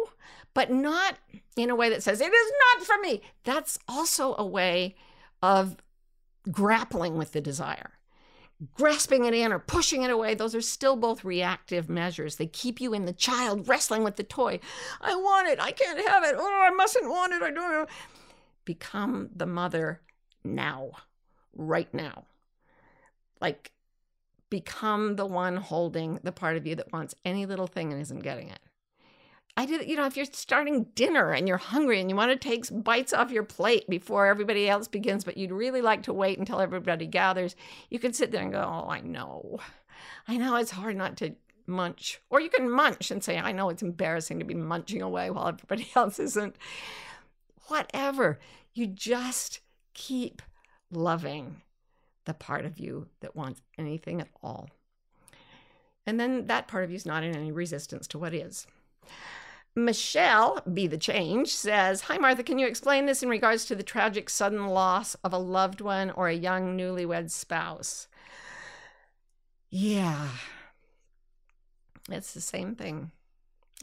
but 0.53 0.71
not 0.71 1.17
in 1.57 1.71
a 1.71 1.77
way 1.77 1.89
that 1.89 2.03
says, 2.03 2.21
it 2.21 2.33
is 2.33 2.53
not 2.77 2.87
for 2.87 2.99
me. 2.99 3.23
That's 3.45 3.79
also 3.89 4.35
a 4.37 4.45
way 4.45 4.97
of 5.43 5.77
grappling 6.51 7.17
with 7.17 7.33
the 7.33 7.41
desire 7.41 7.94
grasping 8.73 9.25
it 9.25 9.35
in 9.35 9.53
or 9.53 9.59
pushing 9.59 10.03
it 10.03 10.11
away, 10.11 10.35
those 10.35 10.55
are 10.55 10.61
still 10.61 10.97
both 10.97 11.25
reactive 11.25 11.89
measures. 11.89 12.37
They 12.37 12.47
keep 12.47 12.81
you 12.81 12.95
in 12.95 13.05
the 13.05 13.13
child 13.13 13.69
wrestling 13.69 14.05
with 14.05 14.17
the 14.17 14.23
toy. 14.23 14.61
I 15.01 15.15
want 15.15 15.49
it. 15.49 15.61
I 15.61 15.73
can't 15.73 16.09
have 16.09 16.25
it. 16.25 16.35
Oh, 16.39 16.67
I 16.67 16.71
mustn't 16.71 17.09
want 17.09 17.33
it. 17.35 17.43
I 17.43 17.51
don't 17.51 17.73
know. 17.73 17.87
Become 18.65 19.31
the 19.35 19.47
mother 19.47 20.01
now, 20.45 20.93
right 21.55 21.93
now. 21.93 22.25
Like, 23.41 23.73
become 24.51 25.17
the 25.17 25.27
one 25.27 25.57
holding 25.57 26.21
the 26.23 26.33
part 26.33 26.57
of 26.57 26.67
you 26.67 26.75
that 26.77 26.93
wants 26.93 27.15
any 27.25 27.45
little 27.47 27.67
thing 27.67 27.93
and 27.93 28.01
isn't 28.01 28.23
getting 28.23 28.49
it. 28.49 28.61
I 29.57 29.67
did, 29.67 29.89
you 29.89 29.95
know, 29.95 30.07
if 30.07 30.17
you're 30.17 30.27
starting 30.27 30.85
dinner 30.97 31.31
and 31.31 31.47
you're 31.47 31.59
hungry 31.59 32.01
and 32.01 32.11
you 32.11 32.17
want 32.17 32.33
to 32.33 32.37
take 32.37 32.67
bites 32.83 33.13
off 33.13 33.31
your 33.31 33.45
plate 33.45 33.89
before 33.89 34.27
everybody 34.27 34.69
else 34.69 34.89
begins, 34.89 35.23
but 35.23 35.37
you'd 35.37 35.53
really 35.53 35.81
like 35.81 36.03
to 36.05 36.13
wait 36.13 36.39
until 36.39 36.61
everybody 36.61 37.07
gathers, 37.07 37.55
you 37.89 38.01
can 38.01 38.13
sit 38.13 38.33
there 38.33 38.43
and 38.43 38.53
go, 38.53 38.61
Oh, 38.61 38.89
I 38.89 39.01
know. 39.01 39.61
I 40.27 40.37
know 40.39 40.57
it's 40.57 40.73
hard 40.73 40.97
not 40.97 41.17
to 41.19 41.37
munch. 41.67 42.21
Or 42.31 42.41
you 42.41 42.51
can 42.51 42.69
munch 42.69 43.11
and 43.11 43.23
say, 43.23 43.39
I 43.39 43.53
know 43.53 43.69
it's 43.69 43.83
embarrassing 43.83 44.41
to 44.41 44.45
be 44.45 44.55
munching 44.55 45.03
away 45.03 45.31
while 45.31 45.49
everybody 45.49 45.89
else 45.97 46.19
isn't. 46.19 46.57
Whatever. 47.69 48.41
You 48.73 48.89
just 48.89 49.61
keep 49.95 50.43
loving 50.91 51.63
the 52.25 52.35
part 52.35 52.65
of 52.65 52.79
you 52.79 53.07
that 53.21 53.37
wants 53.37 53.61
anything 53.79 54.21
at 54.21 54.29
all. 54.43 54.69
And 56.07 56.19
then 56.19 56.47
that 56.47 56.69
part 56.69 56.85
of 56.85 56.91
you 56.91 56.97
is 56.97 57.07
not 57.07 57.23
in 57.23 57.37
any 57.37 57.53
resistance 57.53 58.07
to 58.09 58.19
what 58.19 58.35
is. 58.35 58.67
Michelle, 59.77 60.63
be 60.73 60.87
the 60.87 60.99
change, 60.99 61.49
says, 61.49 62.03
Hi, 62.03 62.17
Martha, 62.17 62.45
can 62.45 62.59
you 62.59 62.67
explain 62.67 63.07
this 63.07 63.23
in 63.23 63.29
regards 63.29 63.65
to 63.65 63.75
the 63.75 63.83
tragic 63.83 64.31
sudden 64.31 64.67
loss 64.69 65.17
of 65.17 65.33
a 65.33 65.39
loved 65.39 65.81
one 65.81 66.13
or 66.13 66.29
a 66.29 66.35
young 66.35 66.79
newlywed 66.79 67.31
spouse? 67.31 68.07
Yeah, 69.71 70.29
it's 72.09 72.33
the 72.33 72.41
same 72.41 72.77
thing. 72.77 73.11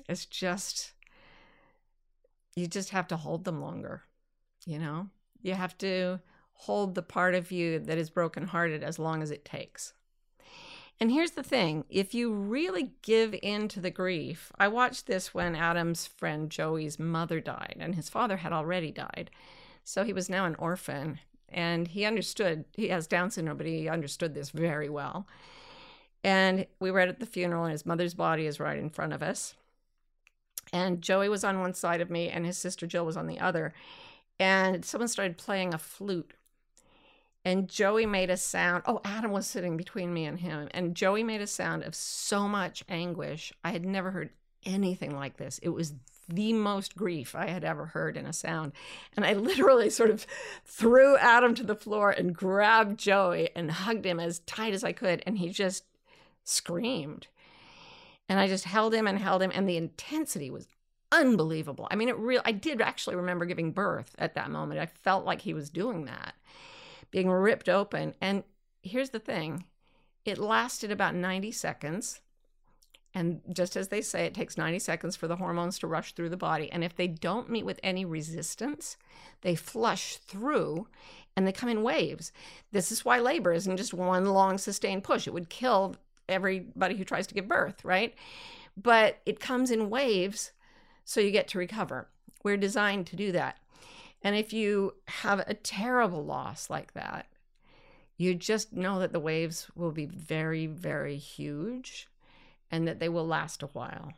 It's 0.08 0.25
just, 0.25 0.93
you 2.56 2.67
just 2.67 2.91
have 2.91 3.08
to 3.10 3.17
hold 3.17 3.43
them 3.43 3.62
longer, 3.62 4.04
you 4.65 4.80
know? 4.80 5.10
You 5.41 5.56
have 5.56 5.77
to 5.80 6.21
hold 6.54 6.95
the 6.95 7.01
part 7.01 7.36
of 7.36 7.51
you 7.51 7.80
that 7.80 7.97
is 7.97 8.10
brokenhearted 8.10 8.82
as 8.82 8.97
long 8.97 9.21
as 9.21 9.32
it 9.32 9.43
takes. 9.43 9.93
And 11.01 11.11
here's 11.11 11.31
the 11.31 11.41
thing 11.41 11.83
if 11.89 12.13
you 12.13 12.31
really 12.31 12.91
give 13.01 13.33
in 13.41 13.67
to 13.69 13.81
the 13.81 13.89
grief, 13.89 14.51
I 14.59 14.67
watched 14.67 15.07
this 15.07 15.33
when 15.33 15.55
Adam's 15.55 16.05
friend 16.05 16.47
Joey's 16.51 16.99
mother 16.99 17.39
died, 17.39 17.77
and 17.79 17.95
his 17.95 18.07
father 18.07 18.37
had 18.37 18.53
already 18.53 18.91
died. 18.91 19.31
So 19.83 20.03
he 20.03 20.13
was 20.13 20.29
now 20.29 20.45
an 20.45 20.53
orphan, 20.59 21.19
and 21.49 21.87
he 21.87 22.05
understood, 22.05 22.65
he 22.73 22.89
has 22.89 23.07
Down 23.07 23.31
syndrome, 23.31 23.57
but 23.57 23.65
he 23.65 23.89
understood 23.89 24.35
this 24.35 24.51
very 24.51 24.89
well. 24.89 25.25
And 26.23 26.67
we 26.79 26.91
were 26.91 26.99
at 26.99 27.19
the 27.19 27.25
funeral, 27.25 27.63
and 27.63 27.71
his 27.71 27.85
mother's 27.85 28.13
body 28.13 28.45
is 28.45 28.59
right 28.59 28.77
in 28.77 28.91
front 28.91 29.11
of 29.11 29.23
us. 29.23 29.55
And 30.71 31.01
Joey 31.01 31.29
was 31.29 31.43
on 31.43 31.61
one 31.61 31.73
side 31.73 32.01
of 32.01 32.11
me, 32.11 32.29
and 32.29 32.45
his 32.45 32.59
sister 32.59 32.85
Jill 32.85 33.07
was 33.07 33.17
on 33.17 33.25
the 33.25 33.39
other. 33.39 33.73
And 34.39 34.85
someone 34.85 35.07
started 35.07 35.39
playing 35.39 35.73
a 35.73 35.79
flute 35.79 36.35
and 37.43 37.67
Joey 37.67 38.06
made 38.06 38.30
a 38.30 38.38
sound. 38.38 38.84
Oh, 38.86 39.01
Adam 39.04 39.32
was 39.32 39.47
sitting 39.47 39.77
between 39.77 40.13
me 40.13 40.25
and 40.25 40.39
him, 40.39 40.69
and 40.71 40.95
Joey 40.95 41.23
made 41.23 41.41
a 41.41 41.47
sound 41.47 41.84
of 41.84 41.95
so 41.95 42.47
much 42.47 42.84
anguish. 42.88 43.51
I 43.63 43.71
had 43.71 43.86
never 43.86 44.12
heard 44.12 44.30
anything 44.65 45.15
like 45.15 45.38
this. 45.38 45.60
It 45.63 45.69
was 45.69 45.93
the 46.30 46.54
most 46.54 46.95
grief 46.95 47.36
I 47.36 47.47
had 47.47 47.63
ever 47.63 47.88
heard 47.88 48.15
in 48.15 48.25
a 48.25 48.34
sound. 48.34 48.73
And 49.15 49.25
I 49.25 49.34
literally 49.34 49.89
sort 49.89 50.12
of 50.12 50.25
threw 50.65 51.17
Adam 51.17 51.56
to 51.56 51.63
the 51.63 51.75
floor 51.75 52.12
and 52.12 52.36
grabbed 52.36 52.99
Joey 52.99 53.49
and 53.56 53.71
hugged 53.71 54.06
him 54.06 54.19
as 54.19 54.39
tight 54.39 54.73
as 54.73 54.84
I 54.84 54.91
could. 54.91 55.23
And 55.25 55.38
he 55.38 55.49
just 55.49 55.84
screamed. 56.43 57.27
And 58.30 58.39
I 58.39 58.47
just 58.47 58.65
held 58.65 58.93
him 58.93 59.08
and 59.08 59.17
held 59.17 59.41
him. 59.41 59.51
And 59.54 59.67
the 59.67 59.77
intensity 59.77 60.51
was 60.51 60.67
unbelievable. 61.12 61.88
I 61.91 61.95
mean, 61.95 62.08
it 62.08 62.17
real 62.17 62.41
I 62.45 62.54
did 62.54 62.82
actually 62.82 63.17
remember 63.17 63.45
giving 63.45 63.71
birth 63.71 64.15
at 64.17 64.36
that 64.36 64.51
moment. 64.51 64.80
I 64.80 64.86
felt 64.86 65.25
like 65.25 65.41
he 65.41 65.54
was 65.54 65.69
doing 65.69 66.06
that 66.06 66.36
being 67.12 67.30
ripped 67.30 67.69
open. 67.69 68.15
And 68.21 68.43
here's 68.82 69.12
the 69.12 69.19
thing 69.19 69.65
it 70.26 70.38
lasted 70.38 70.91
about 70.91 71.15
90 71.15 71.52
seconds. 71.52 72.21
And 73.13 73.41
just 73.52 73.76
as 73.76 73.89
they 73.89 74.02
say, 74.02 74.26
it 74.26 74.34
takes 74.34 74.58
90 74.58 74.80
seconds 74.80 75.17
for 75.17 75.28
the 75.28 75.36
hormones 75.36 75.78
to 75.80 75.88
rush 75.88 76.13
through 76.13 76.30
the 76.30 76.38
body. 76.38 76.71
And 76.71 76.82
if 76.82 76.95
they 76.95 77.08
don't 77.08 77.50
meet 77.50 77.65
with 77.65 77.80
any 77.84 78.06
resistance, 78.06 78.95
they 79.41 79.54
flush 79.54 80.15
through 80.15 80.88
and 81.36 81.45
they 81.45 81.52
come 81.52 81.67
in 81.67 81.84
waves. 81.84 82.32
This 82.71 82.91
is 82.91 83.04
why 83.04 83.19
labor 83.19 83.52
isn't 83.52 83.78
just 83.78 83.93
one 83.93 84.26
long 84.26 84.58
sustained 84.58 85.04
push. 85.04 85.28
It 85.28 85.34
would 85.34 85.50
kill 85.50 85.97
everybody 86.30 86.95
who 86.95 87.04
tries 87.04 87.28
to 87.28 87.34
give 87.34 87.50
birth, 87.50 87.84
right? 87.84 88.15
But 88.78 89.19
it 89.26 89.41
comes 89.41 89.71
in 89.71 89.89
waves 89.89 90.52
so 91.04 91.19
you 91.19 91.32
get 91.32 91.50
to 91.50 91.58
recover. 91.58 92.08
We're 92.43 92.58
designed 92.58 93.08
to 93.08 93.15
do 93.15 93.34
that. 93.34 93.58
And 94.23 94.36
if 94.36 94.53
you 94.53 94.95
have 95.07 95.39
a 95.39 95.53
terrible 95.53 96.23
loss 96.23 96.69
like 96.69 96.93
that, 96.93 97.27
you 98.17 98.36
just 98.36 98.71
know 98.71 98.99
that 98.99 99.13
the 99.13 99.19
waves 99.19 99.67
will 99.75 99.91
be 99.91 100.05
very, 100.05 100.67
very 100.67 101.17
huge 101.17 102.07
and 102.69 102.88
that 102.88 102.99
they 102.99 103.10
will 103.10 103.25
last 103.25 103.63
a 103.63 103.67
while. 103.67 104.13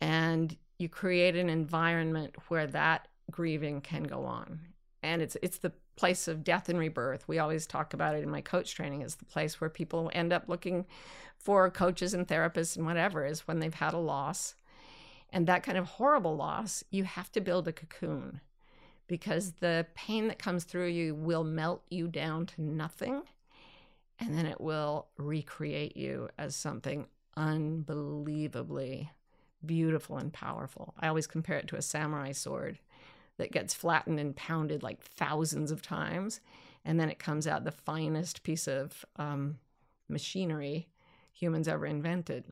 And 0.00 0.56
you 0.78 0.88
create 0.88 1.34
an 1.34 1.48
environment 1.48 2.34
where 2.48 2.66
that 2.66 3.08
grieving 3.30 3.80
can 3.80 4.04
go 4.04 4.24
on. 4.24 4.60
And 5.02 5.22
it's 5.22 5.36
it's 5.42 5.58
the 5.58 5.72
place 5.96 6.28
of 6.28 6.44
death 6.44 6.68
and 6.68 6.78
rebirth. 6.78 7.26
We 7.26 7.38
always 7.38 7.66
talk 7.66 7.94
about 7.94 8.14
it 8.14 8.22
in 8.22 8.30
my 8.30 8.40
coach 8.42 8.74
training 8.74 9.02
is 9.02 9.16
the 9.16 9.24
place 9.24 9.60
where 9.60 9.70
people 9.70 10.10
end 10.14 10.32
up 10.32 10.44
looking 10.46 10.86
for 11.38 11.70
coaches 11.70 12.12
and 12.12 12.28
therapists 12.28 12.76
and 12.76 12.84
whatever 12.84 13.24
is 13.24 13.46
when 13.48 13.60
they've 13.60 13.72
had 13.72 13.94
a 13.94 13.98
loss. 13.98 14.54
And 15.32 15.46
that 15.46 15.62
kind 15.62 15.78
of 15.78 15.86
horrible 15.86 16.36
loss, 16.36 16.84
you 16.90 17.04
have 17.04 17.32
to 17.32 17.40
build 17.40 17.66
a 17.66 17.72
cocoon 17.72 18.40
because 19.10 19.54
the 19.54 19.84
pain 19.96 20.28
that 20.28 20.38
comes 20.38 20.62
through 20.62 20.86
you 20.86 21.16
will 21.16 21.42
melt 21.42 21.82
you 21.90 22.06
down 22.06 22.46
to 22.46 22.62
nothing 22.62 23.20
and 24.20 24.38
then 24.38 24.46
it 24.46 24.60
will 24.60 25.08
recreate 25.18 25.96
you 25.96 26.28
as 26.38 26.54
something 26.54 27.08
unbelievably 27.36 29.10
beautiful 29.66 30.16
and 30.16 30.32
powerful. 30.32 30.94
I 31.00 31.08
always 31.08 31.26
compare 31.26 31.56
it 31.56 31.66
to 31.68 31.76
a 31.76 31.82
samurai 31.82 32.30
sword 32.30 32.78
that 33.36 33.50
gets 33.50 33.74
flattened 33.74 34.20
and 34.20 34.36
pounded 34.36 34.84
like 34.84 35.02
thousands 35.02 35.72
of 35.72 35.82
times, 35.82 36.40
and 36.84 37.00
then 37.00 37.10
it 37.10 37.18
comes 37.18 37.48
out 37.48 37.64
the 37.64 37.72
finest 37.72 38.44
piece 38.44 38.68
of 38.68 39.04
um, 39.16 39.58
machinery 40.08 40.86
humans 41.32 41.66
ever 41.66 41.86
invented. 41.86 42.44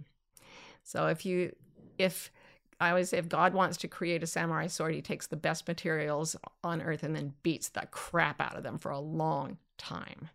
So 0.82 1.06
if 1.06 1.24
you 1.24 1.54
if 1.98 2.32
I 2.80 2.90
always 2.90 3.10
say 3.10 3.18
if 3.18 3.28
God 3.28 3.54
wants 3.54 3.76
to 3.78 3.88
create 3.88 4.22
a 4.22 4.26
samurai 4.26 4.68
sword, 4.68 4.94
he 4.94 5.02
takes 5.02 5.26
the 5.26 5.36
best 5.36 5.66
materials 5.66 6.36
on 6.62 6.80
earth 6.80 7.02
and 7.02 7.14
then 7.14 7.34
beats 7.42 7.68
the 7.68 7.88
crap 7.90 8.40
out 8.40 8.56
of 8.56 8.62
them 8.62 8.78
for 8.78 8.90
a 8.90 9.00
long 9.00 9.58
time. 9.78 10.28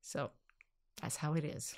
So 0.00 0.30
that's 1.00 1.16
how 1.16 1.34
it 1.34 1.44
is. 1.44 1.76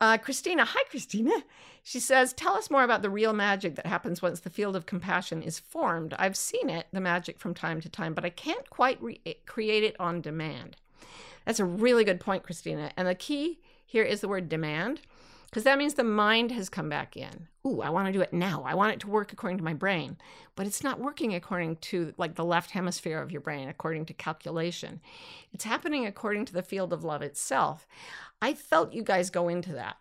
Uh, 0.00 0.16
Christina, 0.16 0.64
hi, 0.64 0.80
Christina. 0.88 1.44
She 1.82 2.00
says, 2.00 2.32
Tell 2.32 2.54
us 2.54 2.70
more 2.70 2.84
about 2.84 3.02
the 3.02 3.10
real 3.10 3.34
magic 3.34 3.76
that 3.76 3.86
happens 3.86 4.22
once 4.22 4.40
the 4.40 4.50
field 4.50 4.74
of 4.74 4.86
compassion 4.86 5.42
is 5.42 5.58
formed. 5.58 6.14
I've 6.18 6.36
seen 6.36 6.70
it, 6.70 6.86
the 6.92 7.00
magic, 7.00 7.38
from 7.38 7.52
time 7.52 7.80
to 7.82 7.88
time, 7.88 8.14
but 8.14 8.24
I 8.24 8.30
can't 8.30 8.68
quite 8.70 9.00
re- 9.02 9.20
create 9.44 9.84
it 9.84 9.96
on 10.00 10.22
demand. 10.22 10.76
That's 11.44 11.60
a 11.60 11.64
really 11.64 12.04
good 12.04 12.20
point, 12.20 12.42
Christina. 12.42 12.92
And 12.96 13.06
the 13.06 13.14
key 13.14 13.60
here 13.84 14.04
is 14.04 14.20
the 14.20 14.28
word 14.28 14.48
demand 14.48 15.02
because 15.50 15.64
that 15.64 15.78
means 15.78 15.94
the 15.94 16.04
mind 16.04 16.52
has 16.52 16.68
come 16.68 16.88
back 16.88 17.16
in. 17.16 17.48
Ooh, 17.66 17.80
I 17.80 17.90
want 17.90 18.06
to 18.06 18.12
do 18.12 18.20
it 18.20 18.32
now. 18.32 18.62
I 18.64 18.74
want 18.74 18.92
it 18.92 19.00
to 19.00 19.08
work 19.08 19.32
according 19.32 19.58
to 19.58 19.64
my 19.64 19.74
brain, 19.74 20.16
but 20.54 20.66
it's 20.66 20.84
not 20.84 21.00
working 21.00 21.34
according 21.34 21.76
to 21.76 22.14
like 22.16 22.36
the 22.36 22.44
left 22.44 22.70
hemisphere 22.70 23.20
of 23.20 23.32
your 23.32 23.40
brain, 23.40 23.68
according 23.68 24.06
to 24.06 24.14
calculation. 24.14 25.00
It's 25.52 25.64
happening 25.64 26.06
according 26.06 26.44
to 26.46 26.52
the 26.52 26.62
field 26.62 26.92
of 26.92 27.02
love 27.02 27.22
itself. 27.22 27.88
I 28.40 28.54
felt 28.54 28.92
you 28.92 29.02
guys 29.02 29.28
go 29.28 29.48
into 29.48 29.72
that. 29.72 29.96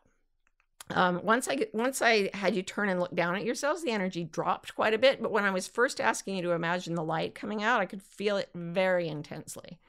Um, 0.92 1.22
once 1.24 1.48
I 1.48 1.68
once 1.74 2.02
I 2.02 2.30
had 2.34 2.56
you 2.56 2.64
turn 2.64 2.90
and 2.90 3.00
look 3.00 3.14
down 3.16 3.36
at 3.36 3.44
yourselves, 3.44 3.84
the 3.84 3.92
energy 3.92 4.24
dropped 4.24 4.76
quite 4.76 4.94
a 4.94 5.00
bit. 5.00 5.22
But 5.22 5.32
when 5.32 5.46
I 5.46 5.52
was 5.52 5.68
first 5.68 6.00
asking 6.00 6.36
you 6.36 6.44
to 6.44 6.52
imagine 6.52 6.96
the 6.96 7.04
light 7.04 7.36
coming 7.36 7.64
out, 7.64 7.82
I 7.82 7.86
could 7.86 8.02
feel 8.02 8.38
it 8.38 8.50
very 8.54 9.08
intensely. 9.08 9.80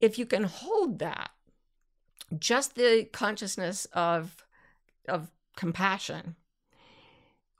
If 0.00 0.18
you 0.18 0.26
can 0.26 0.44
hold 0.44 0.98
that, 1.00 1.30
just 2.38 2.74
the 2.74 3.08
consciousness 3.12 3.86
of 3.92 4.43
of 5.08 5.30
compassion 5.56 6.36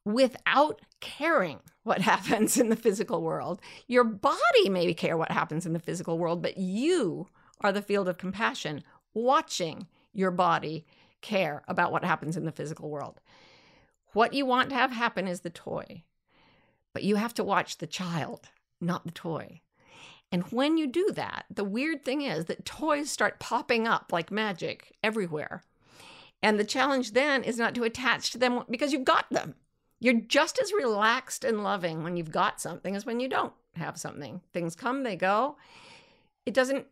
without 0.04 0.80
caring 1.00 1.60
what 1.82 2.00
happens 2.12 2.56
in 2.56 2.68
the 2.68 2.76
physical 2.76 3.22
world. 3.22 3.60
Your 3.86 4.04
body 4.04 4.68
may 4.68 4.92
care 4.94 5.16
what 5.16 5.30
happens 5.30 5.66
in 5.66 5.72
the 5.72 5.78
physical 5.78 6.18
world, 6.18 6.42
but 6.42 6.58
you 6.58 7.28
are 7.60 7.72
the 7.72 7.82
field 7.82 8.08
of 8.08 8.18
compassion, 8.18 8.82
watching 9.14 9.86
your 10.12 10.30
body 10.30 10.86
care 11.22 11.62
about 11.68 11.92
what 11.92 12.04
happens 12.04 12.36
in 12.36 12.44
the 12.44 12.52
physical 12.52 12.90
world. 12.90 13.20
What 14.12 14.34
you 14.34 14.46
want 14.46 14.68
to 14.70 14.76
have 14.76 14.92
happen 14.92 15.26
is 15.26 15.40
the 15.40 15.50
toy, 15.50 16.04
but 16.92 17.02
you 17.02 17.16
have 17.16 17.34
to 17.34 17.44
watch 17.44 17.78
the 17.78 17.86
child, 17.86 18.48
not 18.80 19.04
the 19.04 19.10
toy. 19.10 19.60
And 20.30 20.44
when 20.44 20.76
you 20.76 20.86
do 20.86 21.10
that, 21.14 21.46
the 21.50 21.64
weird 21.64 22.04
thing 22.04 22.22
is 22.22 22.46
that 22.46 22.64
toys 22.64 23.10
start 23.10 23.40
popping 23.40 23.86
up 23.86 24.12
like 24.12 24.30
magic 24.30 24.92
everywhere. 25.02 25.62
And 26.44 26.60
the 26.60 26.64
challenge 26.64 27.12
then 27.12 27.42
is 27.42 27.56
not 27.56 27.74
to 27.74 27.84
attach 27.84 28.30
to 28.32 28.38
them 28.38 28.64
because 28.68 28.92
you've 28.92 29.06
got 29.06 29.24
them. 29.30 29.54
You're 29.98 30.20
just 30.20 30.60
as 30.60 30.74
relaxed 30.74 31.42
and 31.42 31.64
loving 31.64 32.02
when 32.02 32.18
you've 32.18 32.30
got 32.30 32.60
something 32.60 32.94
as 32.94 33.06
when 33.06 33.18
you 33.18 33.28
don't 33.28 33.54
have 33.76 33.96
something. 33.96 34.42
Things 34.52 34.76
come, 34.76 35.04
they 35.04 35.16
go. 35.16 35.56
It 36.44 36.52
doesn't 36.52 36.84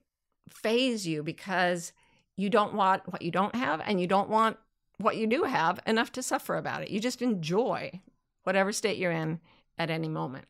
faze 0.48 1.06
you 1.06 1.22
because 1.22 1.92
you 2.34 2.48
don't 2.48 2.72
want 2.72 3.12
what 3.12 3.20
you 3.20 3.30
don't 3.30 3.54
have 3.54 3.82
and 3.84 4.00
you 4.00 4.06
don't 4.06 4.30
want 4.30 4.56
what 4.96 5.18
you 5.18 5.26
do 5.26 5.42
have 5.42 5.80
enough 5.86 6.12
to 6.12 6.22
suffer 6.22 6.56
about 6.56 6.80
it. 6.80 6.88
You 6.88 6.98
just 6.98 7.20
enjoy 7.20 8.00
whatever 8.44 8.72
state 8.72 8.96
you're 8.96 9.12
in 9.12 9.38
at 9.78 9.90
any 9.90 10.08
moment. 10.08 10.46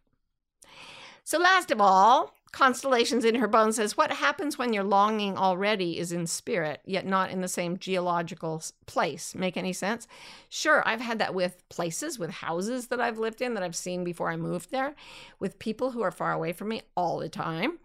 So, 1.24 1.40
last 1.40 1.72
of 1.72 1.80
all, 1.80 2.36
Constellations 2.52 3.24
in 3.24 3.36
her 3.36 3.48
bone 3.48 3.72
says, 3.72 3.96
What 3.96 4.12
happens 4.12 4.58
when 4.58 4.74
your 4.74 4.84
longing 4.84 5.38
already 5.38 5.98
is 5.98 6.12
in 6.12 6.26
spirit, 6.26 6.80
yet 6.84 7.06
not 7.06 7.30
in 7.30 7.40
the 7.40 7.48
same 7.48 7.78
geological 7.78 8.62
place? 8.84 9.34
Make 9.34 9.56
any 9.56 9.72
sense? 9.72 10.06
Sure, 10.50 10.82
I've 10.86 11.00
had 11.00 11.18
that 11.18 11.34
with 11.34 11.66
places, 11.70 12.18
with 12.18 12.30
houses 12.30 12.88
that 12.88 13.00
I've 13.00 13.18
lived 13.18 13.40
in 13.40 13.54
that 13.54 13.62
I've 13.62 13.74
seen 13.74 14.04
before 14.04 14.30
I 14.30 14.36
moved 14.36 14.70
there, 14.70 14.94
with 15.38 15.58
people 15.58 15.92
who 15.92 16.02
are 16.02 16.10
far 16.10 16.32
away 16.32 16.52
from 16.52 16.68
me 16.68 16.82
all 16.94 17.18
the 17.18 17.30
time. 17.30 17.78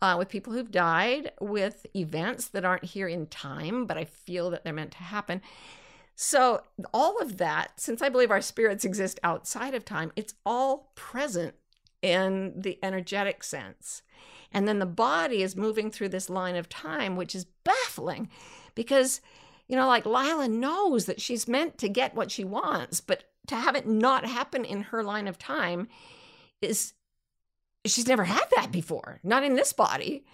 uh, 0.00 0.16
with 0.18 0.28
people 0.28 0.52
who've 0.52 0.70
died, 0.70 1.32
with 1.40 1.86
events 1.94 2.48
that 2.48 2.64
aren't 2.64 2.84
here 2.84 3.08
in 3.08 3.26
time, 3.26 3.86
but 3.86 3.96
I 3.98 4.04
feel 4.04 4.50
that 4.50 4.64
they're 4.64 4.72
meant 4.72 4.92
to 4.92 4.98
happen. 4.98 5.42
So, 6.14 6.62
all 6.92 7.20
of 7.20 7.36
that, 7.38 7.80
since 7.80 8.02
I 8.02 8.08
believe 8.08 8.30
our 8.30 8.40
spirits 8.40 8.84
exist 8.84 9.20
outside 9.22 9.74
of 9.74 9.84
time, 9.84 10.12
it's 10.16 10.34
all 10.44 10.90
present 10.94 11.54
in 12.02 12.52
the 12.56 12.78
energetic 12.82 13.42
sense. 13.42 14.02
And 14.52 14.66
then 14.66 14.78
the 14.78 14.86
body 14.86 15.42
is 15.42 15.56
moving 15.56 15.90
through 15.90 16.08
this 16.10 16.30
line 16.30 16.56
of 16.56 16.68
time, 16.68 17.16
which 17.16 17.34
is 17.34 17.46
baffling 17.64 18.30
because, 18.74 19.20
you 19.66 19.76
know, 19.76 19.86
like 19.86 20.06
Lila 20.06 20.48
knows 20.48 21.04
that 21.06 21.20
she's 21.20 21.48
meant 21.48 21.78
to 21.78 21.88
get 21.88 22.14
what 22.14 22.30
she 22.30 22.44
wants, 22.44 23.00
but 23.00 23.24
to 23.48 23.56
have 23.56 23.74
it 23.74 23.86
not 23.86 24.24
happen 24.24 24.64
in 24.64 24.82
her 24.82 25.02
line 25.02 25.28
of 25.28 25.38
time 25.38 25.88
is 26.60 26.94
she's 27.84 28.06
never 28.06 28.24
had 28.24 28.44
that 28.56 28.72
before, 28.72 29.20
not 29.22 29.42
in 29.42 29.54
this 29.54 29.72
body. 29.72 30.24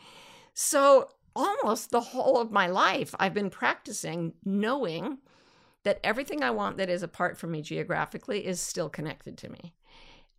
So, 0.52 1.08
almost 1.36 1.90
the 1.90 2.00
whole 2.00 2.40
of 2.40 2.52
my 2.52 2.68
life, 2.68 3.14
I've 3.18 3.34
been 3.34 3.50
practicing 3.50 4.34
knowing 4.44 5.18
that 5.82 6.00
everything 6.04 6.42
I 6.42 6.50
want 6.50 6.76
that 6.76 6.88
is 6.88 7.02
apart 7.02 7.36
from 7.36 7.50
me 7.50 7.60
geographically 7.60 8.46
is 8.46 8.60
still 8.60 8.88
connected 8.88 9.36
to 9.38 9.48
me. 9.48 9.74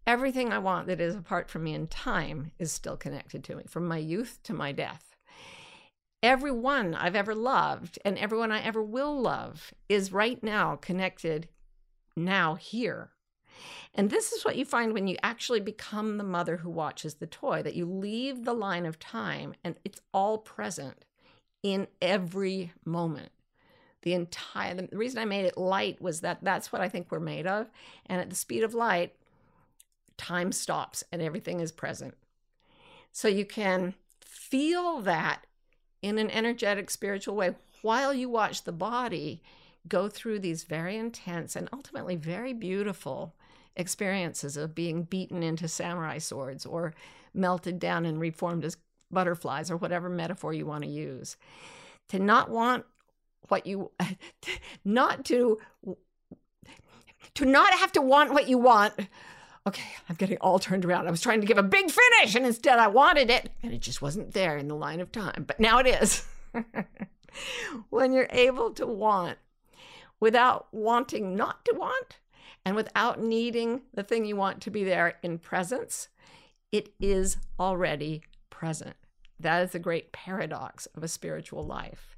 Everything 0.07 0.53
I 0.53 0.59
want 0.59 0.87
that 0.87 1.01
is 1.01 1.15
apart 1.15 1.49
from 1.49 1.63
me 1.63 1.73
in 1.73 1.87
time 1.87 2.51
is 2.59 2.71
still 2.71 2.97
connected 2.97 3.43
to 3.45 3.55
me, 3.55 3.63
from 3.67 3.87
my 3.87 3.97
youth 3.97 4.39
to 4.43 4.53
my 4.53 4.71
death. 4.71 5.15
Everyone 6.21 6.95
I've 6.95 7.15
ever 7.15 7.35
loved 7.35 7.99
and 8.05 8.17
everyone 8.17 8.51
I 8.51 8.61
ever 8.61 8.83
will 8.83 9.19
love 9.19 9.73
is 9.89 10.11
right 10.11 10.41
now 10.43 10.75
connected 10.75 11.47
now 12.15 12.55
here 12.55 13.11
and 13.93 14.09
this 14.09 14.33
is 14.33 14.43
what 14.43 14.57
you 14.57 14.65
find 14.65 14.93
when 14.93 15.07
you 15.07 15.17
actually 15.23 15.61
become 15.61 16.17
the 16.17 16.23
mother 16.23 16.57
who 16.57 16.69
watches 16.69 17.15
the 17.15 17.27
toy, 17.27 17.63
that 17.63 17.75
you 17.75 17.85
leave 17.85 18.43
the 18.43 18.53
line 18.53 18.85
of 18.85 18.99
time 18.99 19.55
and 19.63 19.75
it's 19.85 20.01
all 20.13 20.37
present 20.37 21.05
in 21.63 21.87
every 22.01 22.73
moment. 22.83 23.29
The 24.01 24.13
entire 24.13 24.75
the 24.75 24.89
reason 24.91 25.19
I 25.19 25.25
made 25.25 25.45
it 25.45 25.57
light 25.57 26.01
was 26.01 26.21
that 26.21 26.39
that's 26.43 26.71
what 26.71 26.81
I 26.81 26.89
think 26.89 27.07
we're 27.09 27.19
made 27.19 27.47
of. 27.47 27.71
And 28.05 28.21
at 28.21 28.29
the 28.29 28.35
speed 28.35 28.63
of 28.63 28.73
light, 28.73 29.15
time 30.17 30.51
stops 30.51 31.03
and 31.11 31.21
everything 31.21 31.59
is 31.59 31.71
present. 31.71 32.15
So 33.11 33.27
you 33.27 33.45
can 33.45 33.93
feel 34.21 35.01
that 35.01 35.45
in 36.01 36.17
an 36.17 36.29
energetic 36.29 36.89
spiritual 36.89 37.35
way 37.35 37.55
while 37.81 38.13
you 38.13 38.29
watch 38.29 38.63
the 38.63 38.71
body 38.71 39.41
go 39.87 40.09
through 40.09 40.39
these 40.39 40.63
very 40.63 40.97
intense 40.97 41.55
and 41.55 41.69
ultimately 41.71 42.15
very 42.15 42.53
beautiful 42.53 43.35
experiences 43.75 44.57
of 44.57 44.73
being 44.73 45.03
beaten 45.03 45.43
into 45.43 45.67
samurai 45.67 46.17
swords 46.17 46.65
or 46.65 46.93
melted 47.33 47.79
down 47.79 48.05
and 48.05 48.19
reformed 48.19 48.63
as 48.63 48.77
butterflies 49.11 49.69
or 49.69 49.77
whatever 49.77 50.09
metaphor 50.09 50.53
you 50.53 50.65
want 50.65 50.83
to 50.83 50.89
use. 50.89 51.37
To 52.09 52.19
not 52.19 52.49
want 52.49 52.85
what 53.47 53.65
you, 53.65 53.91
not 54.85 55.25
to, 55.25 55.59
to 57.35 57.45
not 57.45 57.73
have 57.73 57.91
to 57.93 58.01
want 58.01 58.33
what 58.33 58.47
you 58.47 58.57
want. 58.57 58.93
Okay, 59.67 59.89
I'm 60.07 60.15
getting 60.15 60.37
all 60.37 60.59
turned 60.59 60.85
around. 60.85 61.07
I 61.07 61.11
was 61.11 61.21
trying 61.21 61.41
to 61.41 61.47
give 61.47 61.57
a 61.57 61.63
big 61.63 61.89
finish 61.89 62.35
and 62.35 62.45
instead 62.45 62.77
I 62.77 62.87
wanted 62.87 63.29
it 63.29 63.51
and 63.63 63.73
it 63.73 63.81
just 63.81 64.01
wasn't 64.01 64.33
there 64.33 64.57
in 64.57 64.67
the 64.67 64.75
line 64.75 64.99
of 64.99 65.11
time. 65.11 65.45
But 65.47 65.59
now 65.59 65.79
it 65.79 65.87
is. 65.87 66.23
when 67.89 68.13
you're 68.13 68.27
able 68.29 68.71
to 68.73 68.85
want 68.85 69.37
without 70.19 70.67
wanting 70.71 71.35
not 71.35 71.65
to 71.65 71.73
want, 71.75 72.19
and 72.65 72.75
without 72.75 73.21
needing 73.21 73.81
the 73.93 74.03
thing 74.03 74.25
you 74.25 74.35
want 74.35 74.59
to 74.61 74.71
be 74.71 74.83
there 74.83 75.19
in 75.21 75.37
presence, 75.37 76.07
it 76.71 76.89
is 76.99 77.37
already 77.59 78.23
present. 78.49 78.95
That 79.39 79.63
is 79.63 79.71
the 79.71 79.79
great 79.79 80.11
paradox 80.11 80.87
of 80.87 81.03
a 81.03 81.07
spiritual 81.07 81.65
life. 81.65 82.14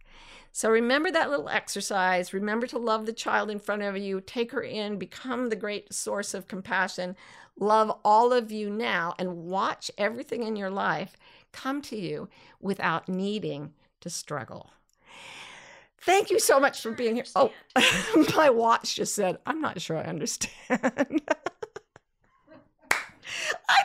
So 0.57 0.71
remember 0.71 1.11
that 1.11 1.29
little 1.29 1.49
exercise. 1.49 2.33
Remember 2.33 2.65
to 2.65 2.79
love 2.79 3.05
the 3.05 3.13
child 3.13 3.51
in 3.51 3.59
front 3.59 3.83
of 3.83 3.95
you, 3.95 4.19
take 4.19 4.51
her 4.53 4.63
in, 4.63 4.97
become 4.97 5.49
the 5.49 5.55
great 5.55 5.93
source 5.93 6.33
of 6.33 6.47
compassion. 6.47 7.15
Love 7.59 7.95
all 8.03 8.33
of 8.33 8.51
you 8.51 8.71
now 8.71 9.13
and 9.19 9.45
watch 9.45 9.91
everything 9.99 10.41
in 10.41 10.55
your 10.55 10.71
life 10.71 11.15
come 11.51 11.79
to 11.83 11.95
you 11.95 12.27
without 12.59 13.07
needing 13.07 13.71
to 14.01 14.09
struggle. 14.09 14.71
Thank 16.01 16.31
you 16.31 16.39
so 16.39 16.59
much 16.59 16.81
for 16.81 16.89
being 16.89 17.13
here. 17.13 17.25
Oh, 17.35 17.51
my 18.35 18.49
watch 18.49 18.95
just 18.95 19.13
said, 19.13 19.37
I'm 19.45 19.61
not 19.61 19.79
sure 19.79 19.97
I 19.99 20.05
understand. 20.05 20.55
I 20.71 20.79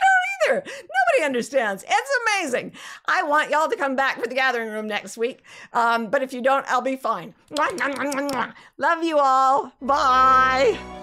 don't 0.01 0.22
either. 0.53 0.63
Nobody 0.65 1.25
understands. 1.25 1.83
It's 1.87 2.11
amazing. 2.41 2.73
I 3.05 3.23
want 3.23 3.49
y'all 3.49 3.69
to 3.69 3.75
come 3.75 3.95
back 3.95 4.19
for 4.19 4.27
the 4.27 4.35
gathering 4.35 4.69
room 4.69 4.87
next 4.87 5.17
week. 5.17 5.43
Um, 5.73 6.07
but 6.07 6.21
if 6.21 6.33
you 6.33 6.41
don't, 6.41 6.65
I'll 6.67 6.81
be 6.81 6.95
fine. 6.95 7.33
Love 8.77 9.03
you 9.03 9.19
all. 9.19 9.71
Bye. 9.81 11.02